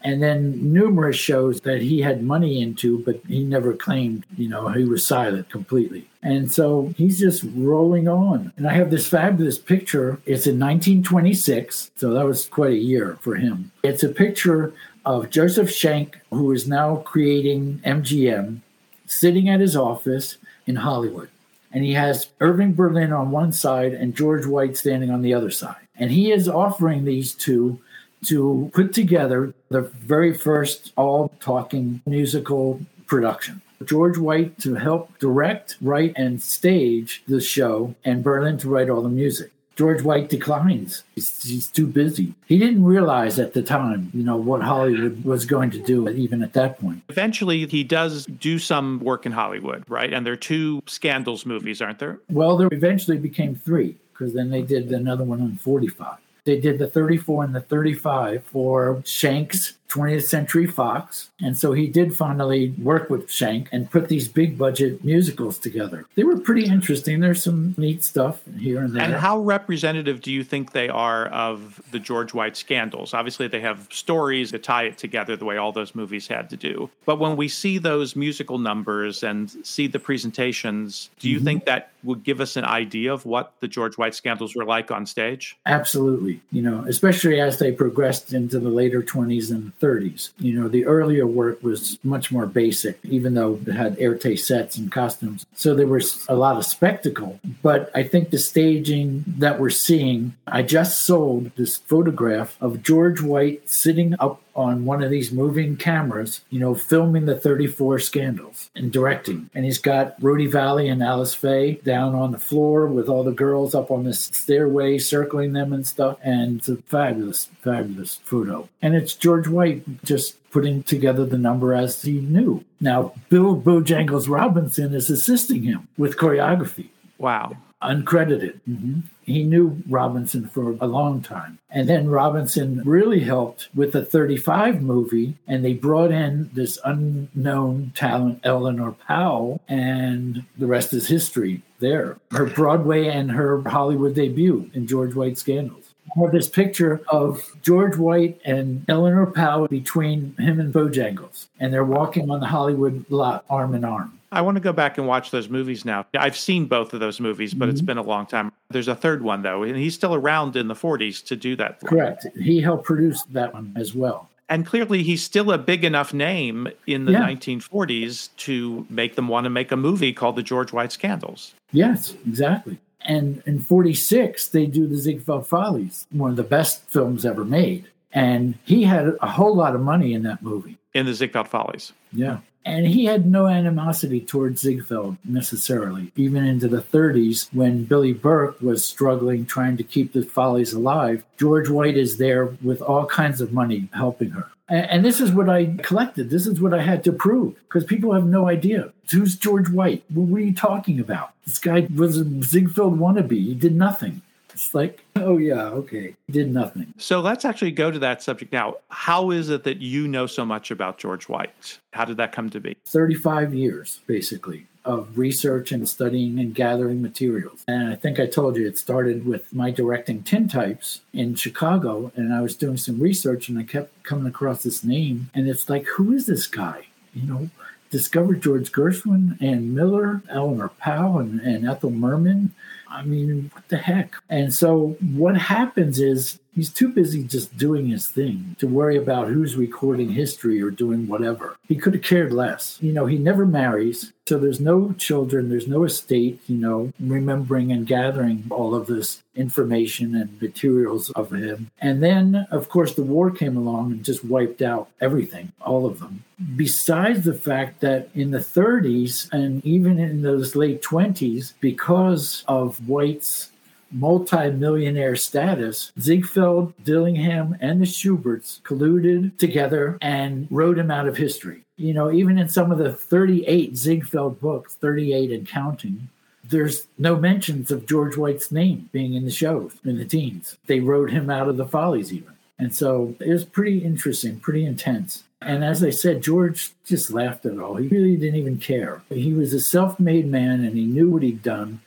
and 0.03 0.23
then 0.23 0.73
numerous 0.73 1.17
shows 1.17 1.61
that 1.63 1.81
he 1.83 2.01
had 2.01 2.23
money 2.23 2.63
into, 2.63 2.99
but 3.05 3.21
he 3.27 3.43
never 3.43 3.75
claimed, 3.75 4.25
you 4.37 4.49
know, 4.49 4.69
he 4.69 4.85
was 4.85 5.07
silent 5.07 5.51
completely. 5.51 6.09
And 6.23 6.51
so 6.51 6.93
he's 6.97 7.19
just 7.19 7.45
rolling 7.55 8.09
on. 8.09 8.53
And 8.57 8.67
I 8.67 8.75
have 8.75 8.91
this 8.91 9.09
fabulous 9.09 9.59
picture. 9.59 10.21
It's 10.27 10.47
in 10.47 10.59
1926, 10.59 11.91
so 11.97 12.11
that 12.11 12.27
was 12.27 12.47
quite 12.47 12.73
a 12.73 12.77
year 12.77 13.19
for 13.21 13.37
him. 13.37 13.73
It's 13.83 14.03
a 14.03 14.09
picture 14.09 14.73
of 15.05 15.31
Joseph 15.31 15.71
Schenck, 15.71 16.19
who 16.31 16.53
is 16.53 16.69
now 16.69 16.97
creating 16.97 17.81
MGM, 17.85 18.61
sitting 19.07 19.49
at 19.49 19.61
his 19.61 19.77
office 19.77 20.37
in 20.67 20.77
Hollywood. 20.77 21.31
And 21.73 21.85
he 21.85 21.93
has 21.95 22.31
Irving 22.41 22.75
Berlin 22.75 23.13
on 23.13 23.31
one 23.31 23.53
side 23.53 23.93
and 23.93 24.17
George 24.17 24.47
White 24.47 24.77
standing 24.77 25.11
on 25.11 25.23
the 25.23 25.35
other 25.35 25.51
side. 25.51 25.87
And 25.97 26.11
he 26.11 26.31
is 26.31 26.49
offering 26.49 27.05
these 27.05 27.35
two 27.35 27.81
to 28.27 28.71
put 28.75 28.93
together 28.93 29.55
the 29.69 29.83
very 29.83 30.35
first 30.35 30.93
all 30.97 31.33
talking 31.41 32.03
musical 32.07 32.81
production. 33.07 33.63
George 33.85 34.19
White 34.19 34.59
to 34.61 34.75
help 34.75 35.17
direct, 35.19 35.77
write, 35.81 36.13
and 36.17 36.43
stage 36.43 37.23
the 37.29 37.41
show, 37.41 37.95
and 38.05 38.25
Berlin 38.25 38.59
to 38.59 38.69
write 38.69 38.91
all 38.91 39.03
the 39.03 39.09
music. 39.09 39.53
George 39.77 40.03
White 40.03 40.29
declines. 40.29 41.05
He's, 41.15 41.41
he's, 41.45 41.69
too 41.69 41.87
busy. 41.87 42.35
He 42.47 42.59
didn't 42.59 42.83
realize 42.83 43.39
at 43.39 43.53
the 43.53 43.63
time, 43.63 44.11
you 44.13 44.25
know, 44.25 44.37
what 44.37 44.61
Hollywood 44.61 45.25
was 45.25 45.47
going 45.47 45.71
to 45.71 45.79
do, 45.79 46.09
even 46.09 46.43
at 46.43 46.53
that 46.55 46.81
point. 46.81 47.05
Eventually, 47.09 47.65
he 47.65 47.85
does 47.85 48.27
do 48.27 48.59
some 48.59 48.99
work 48.99 49.25
in 49.25 49.31
Hollywood, 49.31 49.85
right? 49.87 50.13
And 50.13 50.27
there 50.27 50.33
are 50.33 50.37
two 50.37 50.83
Scandals 50.89 51.47
movies, 51.47 51.81
aren't 51.81 52.01
there? 52.01 52.19
Well, 52.29 52.57
there 52.57 52.69
eventually 52.73 53.19
became 53.19 53.55
three, 53.55 53.97
because 54.13 54.35
then 54.35 54.51
they 54.51 54.63
did 54.63 54.91
another 54.91 55.23
one 55.23 55.41
on 55.41 55.55
45. 55.59 56.17
They 56.49 56.59
did 56.59 56.79
the 56.79 56.87
34 56.87 57.45
and 57.45 57.55
the 57.55 57.61
35 57.61 58.43
for 58.43 59.03
Schenck's 59.05 59.75
20th 59.89 60.25
Century 60.25 60.67
Fox. 60.67 61.31
And 61.41 61.57
so 61.57 61.73
he 61.73 61.87
did 61.87 62.15
finally 62.15 62.71
work 62.79 63.09
with 63.09 63.31
Schenck 63.31 63.69
and 63.73 63.91
put 63.91 64.09
these 64.09 64.29
big 64.29 64.59
budget 64.59 65.03
musicals 65.05 65.59
together. 65.59 66.05
They 66.15 66.25
were 66.25 66.39
pretty 66.39 66.67
interesting. 66.67 67.21
There's 67.21 67.43
some 67.43 67.75
neat 67.79 68.05
stuff 68.05 68.43
here 68.59 68.81
and 68.81 68.95
there. 68.95 69.03
And 69.03 69.15
how 69.15 69.39
representative 69.39 70.21
do 70.21 70.31
you 70.33 70.45
think 70.45 70.73
they 70.73 70.89
are 70.89 71.27
of 71.27 71.81
the 71.91 71.99
George 71.99 72.35
White 72.35 72.57
scandals? 72.57 73.15
Obviously, 73.15 73.49
they 73.49 73.61
have 73.61 73.89
stories 73.91 74.51
that 74.51 74.63
tie 74.63 74.85
it 74.85 74.99
together 74.99 75.37
the 75.37 75.45
way 75.45 75.57
all 75.57 75.73
those 75.73 75.95
movies 75.95 76.29
had 76.29 76.51
to 76.51 76.57
do. 76.57 76.91
But 77.07 77.19
when 77.19 77.37
we 77.37 77.49
see 77.49 77.79
those 77.79 78.15
musical 78.15 78.59
numbers 78.59 79.23
and 79.23 79.51
see 79.65 79.87
the 79.87 79.99
presentations, 79.99 81.09
do 81.19 81.29
you 81.29 81.37
mm-hmm. 81.37 81.45
think 81.45 81.65
that 81.65 81.91
would 82.05 82.25
give 82.25 82.41
us 82.41 82.57
an 82.57 82.65
idea 82.65 83.13
of 83.13 83.25
what 83.25 83.53
the 83.61 83.69
George 83.69 83.99
White 83.99 84.15
scandals 84.15 84.55
were 84.55 84.65
like 84.65 84.91
on 84.91 85.07
stage? 85.07 85.57
Absolutely. 85.67 86.41
You 86.53 86.63
know, 86.63 86.85
especially 86.89 87.41
as 87.41 87.59
they 87.59 87.73
progressed 87.73 88.33
into 88.33 88.59
the 88.59 88.69
later 88.69 89.03
20s 89.03 89.51
and 89.51 89.73
30s. 89.81 90.31
You 90.39 90.61
know, 90.61 90.69
the 90.69 90.87
earlier 90.87 91.27
work 91.27 91.63
was 91.63 91.99
much 92.03 92.31
more 92.31 92.47
basic, 92.47 92.99
even 93.05 93.35
though 93.35 93.61
it 93.67 93.73
had 93.73 93.97
Erte 93.99 94.39
sets 94.39 94.77
and 94.77 94.91
costumes. 94.91 95.47
So 95.55 95.75
there 95.75 95.87
was 95.87 96.25
a 96.29 96.37
lot 96.37 96.57
of 96.57 96.65
spectacle. 96.65 97.41
But 97.63 97.91
I 97.95 98.03
think 98.03 98.31
the 98.31 98.39
staging 98.39 99.25
that 99.39 99.61
we're 99.61 99.71
seeing, 99.71 100.35
I 100.47 100.63
just 100.63 101.03
sold 101.03 101.51
this 101.57 101.77
photograph 101.77 102.57
of 102.61 102.83
George 102.83 103.21
White 103.21 103.69
sitting 103.69 104.15
up 104.19 104.43
on 104.59 104.85
one 104.85 105.03
of 105.03 105.11
these 105.11 105.31
moving 105.31 105.77
cameras, 105.77 106.41
you 106.51 106.59
know, 106.59 106.75
filming 106.75 107.27
the 107.27 107.39
34 107.39 108.01
scandals 108.01 108.71
and 108.75 108.93
directing. 108.93 109.49
And 109.55 109.65
he's 109.65 109.79
got 109.79 110.21
Rudy 110.21 110.47
Vallee 110.47 110.89
and 110.89 111.03
Alice 111.03 111.33
Faye 111.33 111.75
down 111.85 112.17
on 112.17 112.33
the 112.33 112.39
floor 112.39 112.87
with 112.89 113.09
all 113.09 113.23
the 113.23 113.31
girls 113.31 113.75
up 113.75 113.91
on 113.91 114.03
this 114.03 114.21
stairway 114.21 114.99
circling 114.99 115.53
them 115.53 115.73
and 115.73 115.87
stuff. 115.87 116.19
And 116.23 116.59
it's 116.59 116.69
a 116.69 116.77
fabulous, 116.77 117.49
fabulous 117.63 118.17
photo. 118.25 118.69
And 118.83 118.97
it's 118.97 119.15
George 119.15 119.47
White 119.47 120.03
just 120.05 120.37
putting 120.51 120.83
together 120.83 121.25
the 121.25 121.39
number 121.39 121.73
as 121.73 122.03
he 122.03 122.21
knew. 122.21 122.65
Now, 122.81 123.13
Bill 123.29 123.57
Bojangles 123.57 124.29
Robinson 124.29 124.93
is 124.93 125.09
assisting 125.09 125.63
him 125.63 125.87
with 125.97 126.17
choreography. 126.17 126.89
Wow 127.17 127.57
uncredited. 127.83 128.61
Mm-hmm. 128.69 129.01
He 129.29 129.45
knew 129.45 129.83
Robinson 129.89 130.49
for 130.49 130.77
a 130.81 130.87
long 130.87 131.21
time. 131.21 131.59
And 131.71 131.87
then 131.89 132.09
Robinson 132.09 132.83
really 132.85 133.21
helped 133.21 133.69
with 133.75 133.93
the 133.93 134.05
35 134.05 134.81
movie, 134.81 135.37
and 135.47 135.63
they 135.63 135.75
brought 135.75 136.11
in 136.11 136.51
this 136.55 136.79
unknown 136.83 137.93
talent, 137.95 138.41
Eleanor 138.43 138.93
Powell, 138.93 139.61
and 139.69 140.45
the 140.57 140.67
rest 140.67 140.95
is 140.95 141.09
history 141.09 141.63
there. 141.79 142.17
Her 142.31 142.47
Broadway 142.47 143.07
and 143.09 143.31
her 143.33 143.61
Hollywood 143.69 144.15
debut 144.15 144.71
in 144.73 144.87
George 144.87 145.15
White 145.15 145.37
Scandals. 145.37 145.88
Have 146.17 146.33
this 146.33 146.49
picture 146.49 147.01
of 147.09 147.53
George 147.63 147.97
White 147.97 148.41
and 148.45 148.85
Eleanor 148.89 149.27
Powell 149.27 149.69
between 149.69 150.35
him 150.37 150.61
and 150.61 150.73
Bojangles, 150.73 151.47
and 151.61 151.73
they're 151.73 151.85
walking 151.85 152.31
on 152.31 152.41
the 152.41 152.47
Hollywood 152.47 153.05
lot 153.11 153.45
arm 153.51 153.75
in 153.75 153.85
arm. 153.85 154.19
I 154.31 154.43
want 154.43 154.57
to 154.57 154.61
go 154.61 154.73
back 154.73 154.99
and 154.99 155.07
watch 155.07 155.31
those 155.31 155.49
movies 155.49 155.85
now. 155.85 156.05
I've 156.19 156.37
seen 156.37 156.67
both 156.67 156.93
of 156.93 157.01
those 157.01 157.19
movies, 157.19 157.55
but 157.55 157.67
mm-hmm. 157.67 157.73
it's 157.73 157.81
been 157.81 157.97
a 157.97 158.03
long 158.03 158.27
time. 158.27 158.53
There's 158.71 158.89
a 158.89 158.95
third 158.95 159.23
one 159.23 159.43
though, 159.43 159.63
and 159.63 159.77
he's 159.77 159.95
still 159.95 160.15
around 160.15 160.57
in 160.57 160.69
the 160.69 160.75
40s 160.75 161.25
to 161.27 161.37
do 161.37 161.57
that. 161.57 161.81
Correct. 161.81 162.27
He 162.39 162.61
helped 162.61 162.85
produce 162.85 163.23
that 163.31 163.55
one 163.55 163.73
as 163.77 163.95
well. 163.95 164.29
And 164.51 164.65
clearly, 164.65 165.03
he's 165.03 165.23
still 165.23 165.53
a 165.53 165.59
big 165.59 165.85
enough 165.85 166.15
name 166.15 166.69
in 166.87 167.05
the 167.05 167.13
yeah. 167.13 167.29
1940s 167.29 168.31
to 168.39 168.87
make 168.89 169.15
them 169.15 169.29
want 169.29 169.45
to 169.45 169.51
make 169.51 169.71
a 169.73 169.77
movie 169.77 170.13
called 170.13 170.37
The 170.37 170.43
George 170.43 170.73
White 170.73 170.91
Scandals. 170.91 171.55
Yes, 171.71 172.15
exactly. 172.27 172.79
And 173.09 173.43
in 173.47 173.59
46, 173.59 174.49
they 174.49 174.67
do 174.67 174.87
The 174.87 174.97
Ziegfeld 174.97 175.47
Follies, 175.47 176.07
one 176.11 176.31
of 176.31 176.37
the 176.37 176.45
best 176.45 176.89
films 176.89 177.25
ever 177.25 177.45
made. 177.45 177.87
And 178.13 178.59
he 178.65 178.85
had 178.85 179.17
a 179.21 179.29
whole 179.29 179.57
lot 179.57 179.75
of 179.75 179.81
money 179.81 180.13
in 180.13 180.23
that 180.23 180.43
movie. 180.43 180.79
In 180.95 181.07
The 181.07 181.15
Ziegfeld 181.15 181.49
Follies. 181.49 181.93
Yeah. 182.13 182.39
And 182.69 182.87
he 182.87 183.07
had 183.07 183.27
no 183.27 183.47
animosity 183.47 184.21
towards 184.21 184.61
Ziegfeld 184.61 185.17
necessarily, 185.25 186.13
even 186.17 186.45
into 186.45 186.69
the 186.69 186.83
30s 186.83 187.49
when 187.53 187.85
Billy 187.85 188.13
Burke 188.13 188.61
was 188.61 188.85
struggling 188.85 189.47
trying 189.47 189.79
to 189.79 189.83
keep 189.83 190.13
the 190.13 190.23
Follies 190.23 190.75
alive. 190.75 191.25
George 191.39 191.71
White 191.71 191.97
is 191.97 192.19
there 192.19 192.47
with 192.63 192.83
all 192.83 193.07
kinds 193.07 193.41
of 193.41 193.55
money 193.55 193.89
helping 193.95 194.31
her. 194.31 194.51
And 194.69 195.03
this 195.03 195.19
is 195.19 195.33
what 195.33 195.49
I 195.49 195.77
collected. 195.83 196.29
This 196.29 196.47
is 196.47 196.61
what 196.61 196.75
I 196.75 196.83
had 196.83 197.03
to 197.05 197.13
prove 197.13 197.55
because 197.63 197.85
people 197.85 198.13
have 198.13 198.27
no 198.27 198.49
idea. 198.49 198.93
Who's 199.11 199.35
George 199.35 199.71
White? 199.71 200.05
What 200.11 200.37
are 200.37 200.41
you 200.41 200.55
talking 200.55 201.01
about? 201.01 201.33
This 201.47 201.59
guy 201.59 201.89
was 201.95 202.19
a 202.19 202.43
Ziegfeld 202.43 202.99
wannabe. 202.99 203.33
He 203.33 203.55
did 203.55 203.75
nothing. 203.75 204.21
It's 204.59 204.75
like, 204.75 205.05
oh, 205.15 205.39
yeah, 205.39 205.69
okay. 205.69 206.17
Did 206.29 206.53
nothing. 206.53 206.93
So 206.97 207.21
let's 207.21 207.45
actually 207.45 207.71
go 207.71 207.93
to 207.93 207.99
that 208.01 208.23
subject 208.23 208.53
now. 208.53 208.79
How 208.89 209.31
is 209.31 209.51
it 209.51 209.63
that 209.63 209.79
you 209.79 210.09
know 210.09 210.27
so 210.27 210.45
much 210.45 210.73
about 210.73 210.99
George 210.99 211.29
White? 211.29 211.79
How 211.93 212.05
did 212.05 212.17
that 212.17 212.33
come 212.33 212.51
to 212.51 212.59
be? 212.59 212.77
35 212.85 213.55
years, 213.55 214.01
basically, 214.09 214.67
of 214.85 215.17
research 215.17 215.71
and 215.71 215.89
studying 215.89 216.41
and 216.41 216.57
gathering 216.57 217.01
materials. 217.01 217.63
And 217.69 217.89
I 217.89 217.95
think 217.95 218.19
I 218.19 218.27
told 218.27 218.57
you 218.57 218.67
it 218.67 218.77
started 218.77 219.25
with 219.25 219.53
my 219.55 219.71
directing 219.71 220.25
tintypes 220.25 221.01
in 221.13 221.37
Chicago. 221.37 222.11
And 222.17 222.35
I 222.35 222.41
was 222.41 222.57
doing 222.57 222.79
some 222.79 222.99
research 222.99 223.49
and 223.49 223.61
I 223.61 223.63
kept 223.63 224.03
coming 224.03 224.27
across 224.27 224.65
this 224.65 224.83
name. 224.83 225.31
And 225.35 225.49
it's 225.49 225.69
like, 225.69 225.87
who 225.87 226.13
is 226.13 226.27
this 226.27 226.49
guy? 226.49 226.89
You 227.15 227.29
know, 227.29 227.51
discovered 227.91 228.43
George 228.43 228.73
Gershwin 228.73 229.41
and 229.41 229.73
Miller, 229.73 230.23
Eleanor 230.29 230.71
Powell, 230.71 231.21
and, 231.21 231.41
and 231.41 231.69
Ethel 231.69 231.91
Merman 231.91 232.55
I 232.91 233.03
mean, 233.03 233.51
what 233.53 233.69
the 233.69 233.77
heck? 233.77 234.17
And 234.29 234.55
so 234.55 234.97
what 235.15 235.37
happens 235.37 236.01
is 236.01 236.39
he's 236.55 236.71
too 236.71 236.89
busy 236.89 237.23
just 237.23 237.57
doing 237.57 237.89
his 237.89 238.09
thing 238.09 238.57
to 238.59 238.67
worry 238.67 238.97
about 238.97 239.29
who's 239.29 239.57
recording 239.57 240.11
history 240.11 240.61
or 240.61 240.71
doing 240.71 241.07
whatever. 241.07 241.57
He 241.67 241.77
could 241.77 241.95
have 241.95 242.03
cared 242.03 242.33
less. 242.33 242.79
You 242.81 242.93
know, 242.93 243.07
he 243.07 243.19
never 243.19 243.47
marries. 243.47 244.13
So 244.27 244.39
there's 244.39 244.61
no 244.61 244.93
children, 244.99 245.49
there's 245.49 245.67
no 245.67 245.85
estate, 245.85 246.41
you 246.47 246.57
know, 246.57 246.93
remembering 247.01 247.73
and 247.73 247.87
gathering 247.87 248.45
all 248.51 248.75
of 248.75 248.87
this 248.87 249.23
information 249.35 250.15
and 250.15 250.41
materials 250.43 251.09
of 251.11 251.33
him. 251.33 251.71
And 251.81 252.03
then, 252.03 252.47
of 252.51 252.69
course, 252.69 252.95
the 252.95 253.05
war 253.05 253.31
came 253.31 253.57
along 253.57 253.93
and 253.93 254.05
just 254.05 254.25
wiped 254.25 254.61
out 254.61 254.91
everything, 255.01 255.53
all 255.63 255.87
of 255.87 256.01
them. 256.01 256.25
Besides 256.57 257.25
the 257.25 257.35
fact 257.35 257.81
that 257.81 258.11
in 258.15 258.31
the 258.31 258.39
30s 258.39 259.33
and 259.33 259.65
even 259.65 259.99
in 259.99 260.23
those 260.23 260.55
late 260.55 260.83
20s, 260.83 261.55
because 261.61 262.45
of 262.47 262.87
White's 262.87 263.51
multi-millionaire 263.91 265.17
status, 265.17 265.93
Ziegfeld, 265.99 266.73
Dillingham, 266.85 267.57
and 267.61 267.81
the 267.81 267.87
Shuberts 267.87 268.61
colluded 268.63 269.37
together 269.39 269.99
and 270.01 270.47
wrote 270.51 270.79
him 270.79 270.91
out 270.91 271.09
of 271.09 271.17
history. 271.17 271.63
You 271.77 271.95
know, 271.95 272.11
even 272.11 272.39
in 272.39 272.49
some 272.49 272.73
of 272.73 272.79
the 272.79 272.93
38 272.93 273.77
Ziegfeld 273.77 274.41
books, 274.41 274.75
38 274.75 275.31
and 275.31 275.49
counting, 275.49 276.09
there's 276.45 276.87
no 276.99 277.17
mentions 277.17 277.71
of 277.71 277.87
George 277.87 278.17
White's 278.17 278.51
name 278.51 278.89
being 278.93 279.15
in 279.15 279.25
the 279.25 279.31
shows 279.31 279.73
in 279.85 279.99
the 279.99 280.05
teens. 280.05 280.57
They 280.67 280.81
wrote 280.81 281.11
him 281.11 281.31
out 281.31 281.49
of 281.49 281.57
the 281.57 281.67
Follies 281.67 282.13
even. 282.13 282.35
And 282.59 282.75
so 282.75 283.15
it 283.21 283.29
was 283.29 283.45
pretty 283.45 283.79
interesting, 283.79 284.41
pretty 284.41 284.65
intense. 284.65 285.25
And 285.41 285.65
as 285.65 285.85
I 285.85 285.91
said, 285.91 286.23
George 286.23 286.73
just 286.85 287.13
laughed 287.13 287.47
at 287.47 287.59
all. 287.61 287.77
He 287.77 287.87
really 287.87 288.17
didn't 288.17 288.41
even 288.41 288.59
care. 288.59 289.03
He 289.09 289.33
was 289.33 289.53
a 289.53 289.61
self 289.61 290.01
made 290.01 290.27
man 290.27 290.65
and 290.65 290.77
he 290.77 290.85
knew 290.85 291.11
what 291.11 291.23
he'd 291.23 291.43
done 291.43 291.81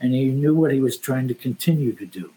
and 0.00 0.12
he 0.12 0.26
knew 0.26 0.54
what 0.54 0.72
he 0.72 0.80
was 0.80 0.96
trying 0.96 1.28
to 1.28 1.34
continue 1.34 1.92
to 1.94 2.06
do. 2.06 2.32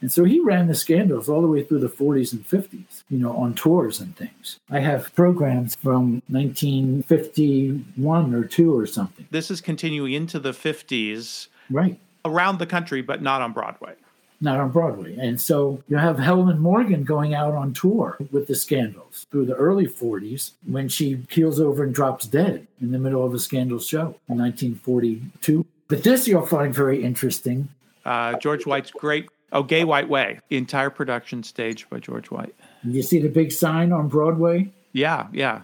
And 0.00 0.10
so 0.10 0.24
he 0.24 0.40
ran 0.40 0.66
the 0.66 0.74
scandals 0.74 1.28
all 1.28 1.42
the 1.42 1.46
way 1.46 1.62
through 1.62 1.80
the 1.80 1.88
40s 1.88 2.32
and 2.32 2.48
50s, 2.48 3.02
you 3.10 3.18
know, 3.18 3.36
on 3.36 3.52
tours 3.54 4.00
and 4.00 4.16
things. 4.16 4.58
I 4.70 4.80
have 4.80 5.14
programs 5.14 5.74
from 5.74 6.22
1951 6.28 8.34
or 8.34 8.44
2 8.44 8.78
or 8.78 8.86
something. 8.86 9.28
This 9.30 9.50
is 9.50 9.60
continuing 9.60 10.14
into 10.14 10.38
the 10.38 10.52
50s. 10.52 11.48
Right. 11.68 12.00
Around 12.24 12.58
the 12.58 12.66
country, 12.66 13.02
but 13.02 13.20
not 13.20 13.42
on 13.42 13.52
Broadway. 13.52 13.92
Not 14.40 14.58
on 14.58 14.70
Broadway. 14.70 15.18
And 15.18 15.38
so 15.38 15.82
you 15.86 15.98
have 15.98 16.18
Helen 16.18 16.58
Morgan 16.60 17.04
going 17.04 17.34
out 17.34 17.52
on 17.52 17.74
tour 17.74 18.16
with 18.30 18.46
the 18.46 18.54
scandals 18.54 19.26
through 19.30 19.44
the 19.44 19.54
early 19.54 19.86
40s 19.86 20.52
when 20.66 20.88
she 20.88 21.26
keels 21.28 21.60
over 21.60 21.82
and 21.82 21.94
drops 21.94 22.26
dead 22.26 22.66
in 22.80 22.92
the 22.92 22.98
middle 22.98 23.22
of 23.22 23.34
a 23.34 23.38
scandal 23.38 23.78
show 23.78 24.16
in 24.30 24.38
1942. 24.38 25.66
But 25.90 26.04
this 26.04 26.28
you'll 26.28 26.46
find 26.46 26.72
very 26.72 27.02
interesting. 27.02 27.68
Uh, 28.04 28.38
George 28.38 28.64
White's 28.64 28.92
great, 28.92 29.28
oh, 29.52 29.64
Gay 29.64 29.84
White 29.84 30.08
Way, 30.08 30.38
the 30.48 30.56
entire 30.56 30.88
production 30.88 31.42
staged 31.42 31.90
by 31.90 31.98
George 31.98 32.30
White. 32.30 32.54
You 32.84 33.02
see 33.02 33.18
the 33.18 33.28
big 33.28 33.50
sign 33.50 33.92
on 33.92 34.08
Broadway? 34.08 34.70
Yeah, 34.92 35.26
yeah. 35.32 35.62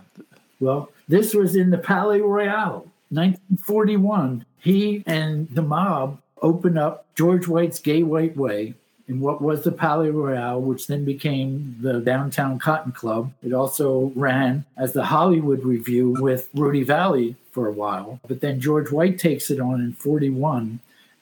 Well, 0.58 0.90
this 1.06 1.32
was 1.32 1.54
in 1.54 1.70
the 1.70 1.78
Palais 1.78 2.20
Royal, 2.20 2.90
1941. 3.10 4.44
He 4.58 5.04
and 5.06 5.48
the 5.50 5.62
mob 5.62 6.20
opened 6.42 6.76
up 6.76 7.06
George 7.14 7.46
White's 7.46 7.78
Gay 7.78 8.02
White 8.02 8.36
Way 8.36 8.74
in 9.08 9.20
what 9.20 9.40
was 9.40 9.62
the 9.62 9.70
Palais 9.70 10.10
Royal, 10.10 10.60
which 10.60 10.88
then 10.88 11.04
became 11.04 11.76
the 11.80 12.00
Downtown 12.00 12.58
Cotton 12.58 12.90
Club. 12.90 13.32
It 13.44 13.52
also 13.52 14.12
ran 14.16 14.64
as 14.76 14.92
the 14.92 15.04
Hollywood 15.04 15.62
Review 15.62 16.16
with 16.18 16.48
Rudy 16.52 16.82
Vallee 16.82 17.36
for 17.56 17.66
a 17.66 17.72
while. 17.72 18.20
But 18.28 18.42
then 18.42 18.60
George 18.60 18.92
White 18.92 19.18
takes 19.18 19.50
it 19.50 19.60
on 19.60 19.80
in 19.80 19.94
41 19.94 20.78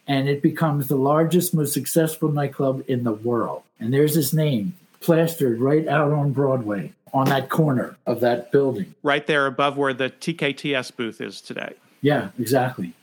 and 0.08 0.28
it 0.28 0.42
becomes 0.42 0.88
the 0.88 0.96
largest, 0.96 1.54
most 1.54 1.72
successful 1.72 2.28
nightclub 2.28 2.82
in 2.88 3.04
the 3.04 3.12
world. 3.12 3.62
And 3.78 3.94
there's 3.94 4.16
his 4.16 4.34
name 4.34 4.74
plastered 5.00 5.60
right 5.60 5.86
out 5.86 6.10
on 6.10 6.32
Broadway 6.32 6.92
on 7.12 7.28
that 7.28 7.50
corner 7.50 7.96
of 8.04 8.18
that 8.18 8.50
building. 8.50 8.96
Right 9.04 9.24
there 9.28 9.46
above 9.46 9.76
where 9.76 9.94
the 9.94 10.10
TKTS 10.10 10.96
booth 10.96 11.20
is 11.20 11.40
today. 11.40 11.74
Yeah, 12.02 12.30
exactly. 12.36 12.94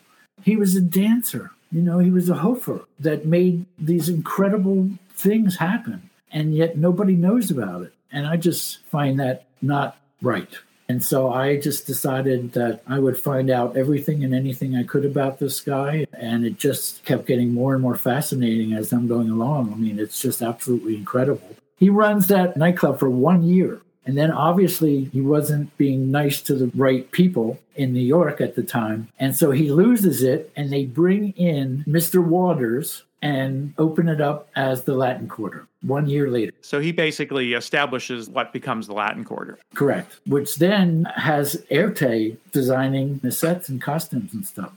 He 0.44 0.58
was 0.58 0.76
a 0.76 0.82
dancer. 0.82 1.52
You 1.72 1.82
know, 1.82 2.00
he 2.00 2.10
was 2.10 2.30
a 2.30 2.36
hoofer 2.36 2.84
that 3.00 3.26
made 3.26 3.66
these 3.80 4.10
incredible 4.10 4.90
things 5.14 5.56
happen. 5.56 6.10
And 6.34 6.54
yet 6.54 6.78
nobody 6.78 7.16
knows 7.16 7.50
about 7.50 7.84
it. 7.84 7.94
And 8.12 8.28
I 8.28 8.36
just 8.36 8.84
find 8.88 9.18
that 9.22 9.46
not 9.62 9.96
right. 10.22 10.50
And 10.92 11.02
so 11.02 11.32
I 11.32 11.56
just 11.56 11.88
decided 11.88 12.52
that 12.52 12.82
I 12.86 13.00
would 13.00 13.18
find 13.18 13.50
out 13.50 13.78
everything 13.78 14.26
and 14.26 14.36
anything 14.36 14.76
I 14.76 14.84
could 14.84 15.06
about 15.06 15.40
this 15.40 15.62
guy. 15.62 16.06
And 16.12 16.46
it 16.46 16.58
just 16.58 17.06
kept 17.06 17.28
getting 17.28 17.54
more 17.54 17.72
and 17.72 17.82
more 17.82 17.96
fascinating 17.96 18.74
as 18.74 18.92
I'm 18.92 19.08
going 19.08 19.30
along. 19.30 19.72
I 19.72 19.78
mean, 19.78 20.00
it's 20.00 20.22
just 20.22 20.42
absolutely 20.42 20.98
incredible. 20.98 21.56
He 21.78 21.90
runs 21.90 22.28
that 22.28 22.58
nightclub 22.58 23.00
for 23.00 23.10
one 23.10 23.42
year. 23.42 23.80
And 24.06 24.18
then 24.18 24.32
obviously 24.32 25.06
he 25.06 25.22
wasn't 25.22 25.76
being 25.78 26.12
nice 26.12 26.42
to 26.44 26.56
the 26.56 26.72
right 26.76 27.10
people 27.12 27.60
in 27.76 27.94
New 27.94 28.00
York 28.00 28.42
at 28.42 28.56
the 28.56 28.64
time. 28.64 29.08
And 29.20 29.36
so 29.36 29.52
he 29.52 29.72
loses 29.72 30.24
it 30.24 30.52
and 30.56 30.72
they 30.72 30.86
bring 30.86 31.32
in 31.34 31.84
Mr. 31.88 32.24
Walters 32.24 33.04
and 33.22 33.74
open 33.78 34.10
it 34.10 34.20
up 34.20 34.50
as 34.56 34.84
the 34.84 34.96
Latin 34.96 35.28
Quarter 35.28 35.68
one 35.82 36.08
year 36.08 36.30
later. 36.30 36.52
So 36.62 36.80
he 36.80 36.92
basically 36.92 37.54
establishes 37.54 38.28
what 38.28 38.52
becomes 38.52 38.88
the 38.88 38.94
Latin 38.94 39.24
Quarter. 39.24 39.60
Correct. 39.76 40.20
Which 40.26 40.56
then 40.56 41.06
has 41.16 41.64
Erte 41.70 42.38
designing 42.52 43.20
the 43.20 43.32
sets 43.32 43.70
and 43.70 43.80
costumes 43.80 44.34
and 44.34 44.46
stuff 44.46 44.74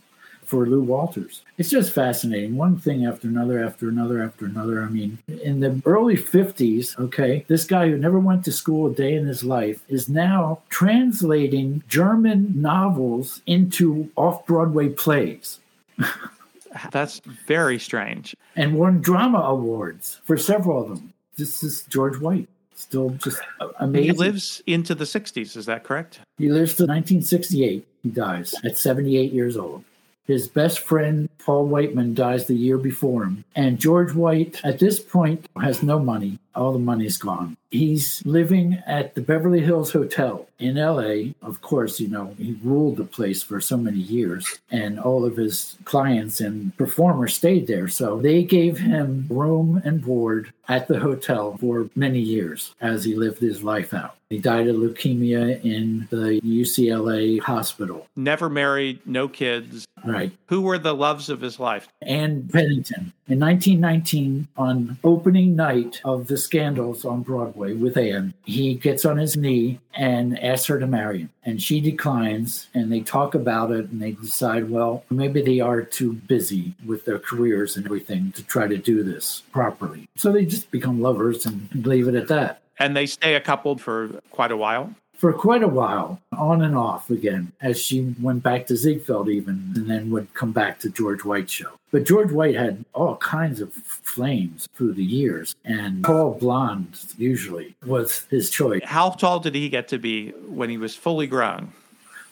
for 0.47 0.67
Lou 0.67 0.83
Walters. 0.83 1.43
It's 1.59 1.71
just 1.71 1.93
fascinating. 1.93 2.57
One 2.57 2.77
thing 2.77 3.07
after 3.07 3.29
another, 3.29 3.65
after 3.65 3.89
another, 3.89 4.23
after 4.23 4.47
another. 4.47 4.83
I 4.83 4.89
mean, 4.89 5.19
in 5.29 5.61
the 5.61 5.81
early 5.87 6.17
50s, 6.17 6.99
okay, 6.99 7.45
this 7.49 7.65
guy 7.65 7.89
who 7.89 7.97
never 7.97 8.19
went 8.19 8.45
to 8.45 8.53
school 8.53 8.91
a 8.91 8.95
day 8.95 9.15
in 9.15 9.27
his 9.27 9.45
life 9.45 9.83
is 9.89 10.09
now 10.09 10.61
translating 10.69 11.83
German 11.89 12.61
novels 12.61 13.43
into 13.47 14.11
off 14.17 14.45
Broadway 14.47 14.89
plays. 14.89 15.61
That's 16.91 17.21
very 17.47 17.79
strange. 17.79 18.35
And 18.57 18.77
won 18.77 19.01
drama 19.01 19.39
awards 19.39 20.21
for 20.25 20.37
several 20.37 20.83
of 20.83 20.89
them. 20.89 21.13
This 21.37 21.63
is 21.63 21.83
George 21.85 22.19
White. 22.19 22.49
Still 22.75 23.11
just 23.11 23.41
amazing. 23.79 24.15
He 24.15 24.19
lives 24.19 24.63
into 24.67 24.95
the 24.95 25.05
60s, 25.05 25.57
is 25.57 25.67
that 25.67 25.85
correct? 25.85 26.21
He 26.39 26.49
lives 26.49 26.75
to 26.75 26.83
1968. 26.85 27.87
He 28.03 28.09
dies 28.09 28.55
at 28.65 28.77
78 28.77 29.33
years 29.33 29.57
old. 29.57 29.85
His 30.27 30.49
best 30.49 30.81
friend, 30.81 31.29
Paul 31.39 31.67
Whiteman, 31.67 32.15
dies 32.15 32.47
the 32.47 32.55
year 32.55 32.79
before 32.79 33.25
him. 33.25 33.45
And 33.55 33.79
George 33.79 34.15
White, 34.15 34.61
at 34.65 34.79
this 34.79 34.99
point, 34.99 35.47
has 35.61 35.83
no 35.83 35.99
money. 35.99 36.39
All 36.55 36.73
the 36.73 36.79
money's 36.79 37.17
gone. 37.17 37.57
He's 37.71 38.23
living 38.25 38.83
at 38.87 39.15
the 39.15 39.21
Beverly 39.21 39.61
Hills 39.61 39.93
Hotel 39.93 40.49
in 40.61 40.77
LA. 40.77 41.33
Of 41.43 41.61
course, 41.61 41.99
you 41.99 42.07
know, 42.09 42.35
he 42.39 42.57
ruled 42.63 42.97
the 42.97 43.05
place 43.05 43.43
for 43.43 43.61
so 43.61 43.77
many 43.77 43.99
years, 43.99 44.61
and 44.71 45.01
all 45.01 45.25
of 45.25 45.37
his 45.37 45.77
clients 45.85 46.41
and 46.41 46.77
performers 46.77 47.35
stayed 47.35 47.67
there. 47.67 47.89
So 47.89 48.21
they 48.21 48.45
gave 48.45 48.79
him 48.79 49.27
room 49.29 49.83
and 49.85 50.05
board 50.05 50.53
at 50.69 50.89
the 50.89 51.01
hotel 51.01 51.57
for 51.59 51.91
many 51.97 52.21
years 52.21 52.75
as 52.81 53.05
he 53.05 53.15
lived 53.15 53.41
his 53.41 53.63
life 53.63 53.93
out. 53.93 54.17
He 54.31 54.39
died 54.39 54.69
of 54.69 54.77
leukemia 54.77 55.65
in 55.65 56.09
the 56.11 56.41
UCLA 56.43 57.41
hospital. 57.41 58.07
Never 58.17 58.49
married, 58.49 59.01
no 59.05 59.29
kids. 59.29 59.87
Right. 60.05 60.33
Who 60.47 60.61
were 60.61 60.79
the 60.79 60.95
loves 60.95 61.29
of 61.29 61.41
his 61.41 61.61
life? 61.61 61.89
Ann 62.03 62.49
Pennington. 62.53 63.13
In 63.27 63.41
1919, 63.41 64.49
on 64.59 64.99
opening 65.03 65.57
night 65.57 66.03
of 66.05 66.27
the 66.27 66.37
scandals 66.37 67.07
on 67.07 67.23
Broadway 67.23 67.73
with 67.73 67.97
Anne, 67.97 68.35
he 68.45 68.75
gets 68.75 69.07
on 69.07 69.17
his 69.17 69.35
knee 69.35 69.81
and 69.95 70.39
asks 70.39 70.67
her 70.67 70.79
to 70.79 70.87
marry 70.87 71.21
him. 71.21 71.31
And 71.43 71.63
she 71.63 71.81
declines, 71.81 72.69
and 72.75 72.93
they 72.93 73.01
talk 73.01 73.35
about 73.35 73.71
it 73.71 73.89
and 73.89 74.03
they 74.03 74.13
decide, 74.13 74.69
well, 74.69 75.05
maybe 75.09 75.41
they 75.41 75.61
are 75.61 75.81
too 75.81 76.13
busy 76.13 76.75
with 76.85 77.07
their 77.07 77.19
careers 77.19 77.79
and 77.79 77.87
everything 77.87 78.31
to 78.33 78.45
try 78.45 78.67
to 78.67 78.77
do 78.77 79.03
this 79.03 79.43
properly. 79.53 80.07
So 80.17 80.31
they 80.31 80.45
just 80.45 80.71
become 80.71 81.01
lovers 81.01 81.47
and 81.47 81.71
leave 81.87 82.09
it 82.09 82.15
at 82.15 82.29
that. 82.29 82.61
And 82.79 82.95
they 82.95 83.07
stay 83.07 83.37
a 83.37 83.41
couple 83.41 83.79
for 83.79 84.09
quite 84.33 84.53
a 84.53 84.57
while? 84.57 84.95
For 85.17 85.33
quite 85.33 85.63
a 85.63 85.69
while, 85.69 86.21
on 86.37 86.61
and 86.61 86.77
off 86.77 87.09
again, 87.09 87.53
as 87.61 87.81
she 87.81 88.15
went 88.21 88.43
back 88.43 88.67
to 88.67 88.77
Ziegfeld 88.77 89.29
even, 89.29 89.73
and 89.75 89.89
then 89.89 90.11
would 90.11 90.35
come 90.35 90.53
back 90.53 90.81
to 90.81 90.91
George 90.91 91.25
White's 91.25 91.53
show. 91.53 91.71
But 91.93 92.05
George 92.05 92.33
White 92.33 92.57
had 92.57 92.85
all 92.93 93.17
kinds 93.17 93.61
of 93.61 93.73
flames 93.73 94.69
through 94.75 94.95
the 94.95 95.05
years, 95.05 95.55
and 95.65 96.05
tall 96.05 96.35
blonde 96.35 96.99
usually 97.17 97.77
was 97.87 98.27
his 98.31 98.51
choice. 98.51 98.83
How 98.85 99.11
tall 99.11 99.39
did 99.39 99.55
he 99.55 99.69
get 99.69 99.89
to 99.89 99.99
be 99.99 100.31
when 100.49 100.71
he 100.71 100.77
was 100.77 100.97
fully 100.97 101.29
grown? 101.29 101.73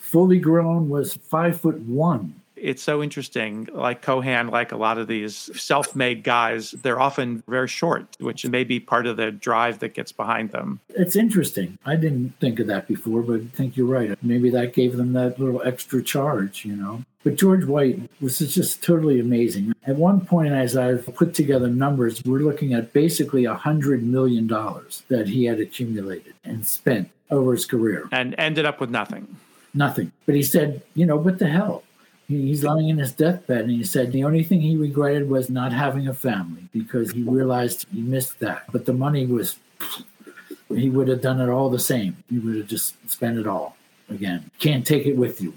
Fully 0.00 0.40
grown 0.40 0.88
was 0.88 1.14
five 1.14 1.60
foot 1.60 1.78
one. 1.80 2.41
It's 2.62 2.82
so 2.82 3.02
interesting. 3.02 3.68
Like 3.72 4.02
Cohan, 4.02 4.48
like 4.48 4.70
a 4.70 4.76
lot 4.76 4.96
of 4.96 5.08
these 5.08 5.50
self 5.60 5.96
made 5.96 6.22
guys, 6.22 6.70
they're 6.70 7.00
often 7.00 7.42
very 7.48 7.66
short, 7.66 8.16
which 8.20 8.46
may 8.46 8.62
be 8.62 8.78
part 8.78 9.06
of 9.06 9.16
the 9.16 9.32
drive 9.32 9.80
that 9.80 9.94
gets 9.94 10.12
behind 10.12 10.52
them. 10.52 10.78
It's 10.90 11.16
interesting. 11.16 11.76
I 11.84 11.96
didn't 11.96 12.38
think 12.38 12.60
of 12.60 12.68
that 12.68 12.86
before, 12.86 13.22
but 13.22 13.40
I 13.40 13.44
think 13.56 13.76
you're 13.76 13.86
right. 13.86 14.16
Maybe 14.22 14.48
that 14.50 14.74
gave 14.74 14.96
them 14.96 15.12
that 15.14 15.40
little 15.40 15.60
extra 15.64 16.02
charge, 16.04 16.64
you 16.64 16.76
know? 16.76 17.02
But 17.24 17.36
George 17.36 17.64
White 17.64 18.00
was 18.20 18.38
just 18.38 18.82
totally 18.82 19.18
amazing. 19.18 19.72
At 19.86 19.96
one 19.96 20.24
point, 20.24 20.52
as 20.52 20.76
I've 20.76 21.06
put 21.16 21.34
together 21.34 21.68
numbers, 21.68 22.22
we're 22.24 22.40
looking 22.40 22.74
at 22.74 22.92
basically 22.92 23.44
a 23.44 23.54
$100 23.54 24.02
million 24.02 24.46
that 24.46 25.28
he 25.28 25.44
had 25.44 25.58
accumulated 25.58 26.34
and 26.44 26.66
spent 26.66 27.10
over 27.30 27.52
his 27.52 27.66
career. 27.66 28.08
And 28.12 28.36
ended 28.38 28.66
up 28.66 28.80
with 28.80 28.90
nothing. 28.90 29.36
Nothing. 29.74 30.12
But 30.26 30.34
he 30.34 30.42
said, 30.42 30.82
you 30.94 31.06
know, 31.06 31.16
what 31.16 31.38
the 31.38 31.48
hell? 31.48 31.82
He's 32.40 32.64
lying 32.64 32.88
in 32.88 32.98
his 32.98 33.12
deathbed, 33.12 33.62
and 33.62 33.70
he 33.70 33.84
said 33.84 34.12
the 34.12 34.24
only 34.24 34.42
thing 34.42 34.60
he 34.60 34.76
regretted 34.76 35.28
was 35.28 35.50
not 35.50 35.72
having 35.72 36.08
a 36.08 36.14
family 36.14 36.68
because 36.72 37.10
he 37.10 37.22
realized 37.22 37.86
he 37.92 38.00
missed 38.00 38.38
that. 38.40 38.64
But 38.72 38.86
the 38.86 38.92
money 38.92 39.26
was, 39.26 39.56
he 40.68 40.90
would 40.90 41.08
have 41.08 41.20
done 41.20 41.40
it 41.40 41.48
all 41.48 41.70
the 41.70 41.78
same. 41.78 42.16
He 42.30 42.38
would 42.38 42.56
have 42.56 42.68
just 42.68 42.94
spent 43.10 43.38
it 43.38 43.46
all 43.46 43.76
again. 44.08 44.50
Can't 44.58 44.86
take 44.86 45.06
it 45.06 45.16
with 45.16 45.40
you. 45.40 45.54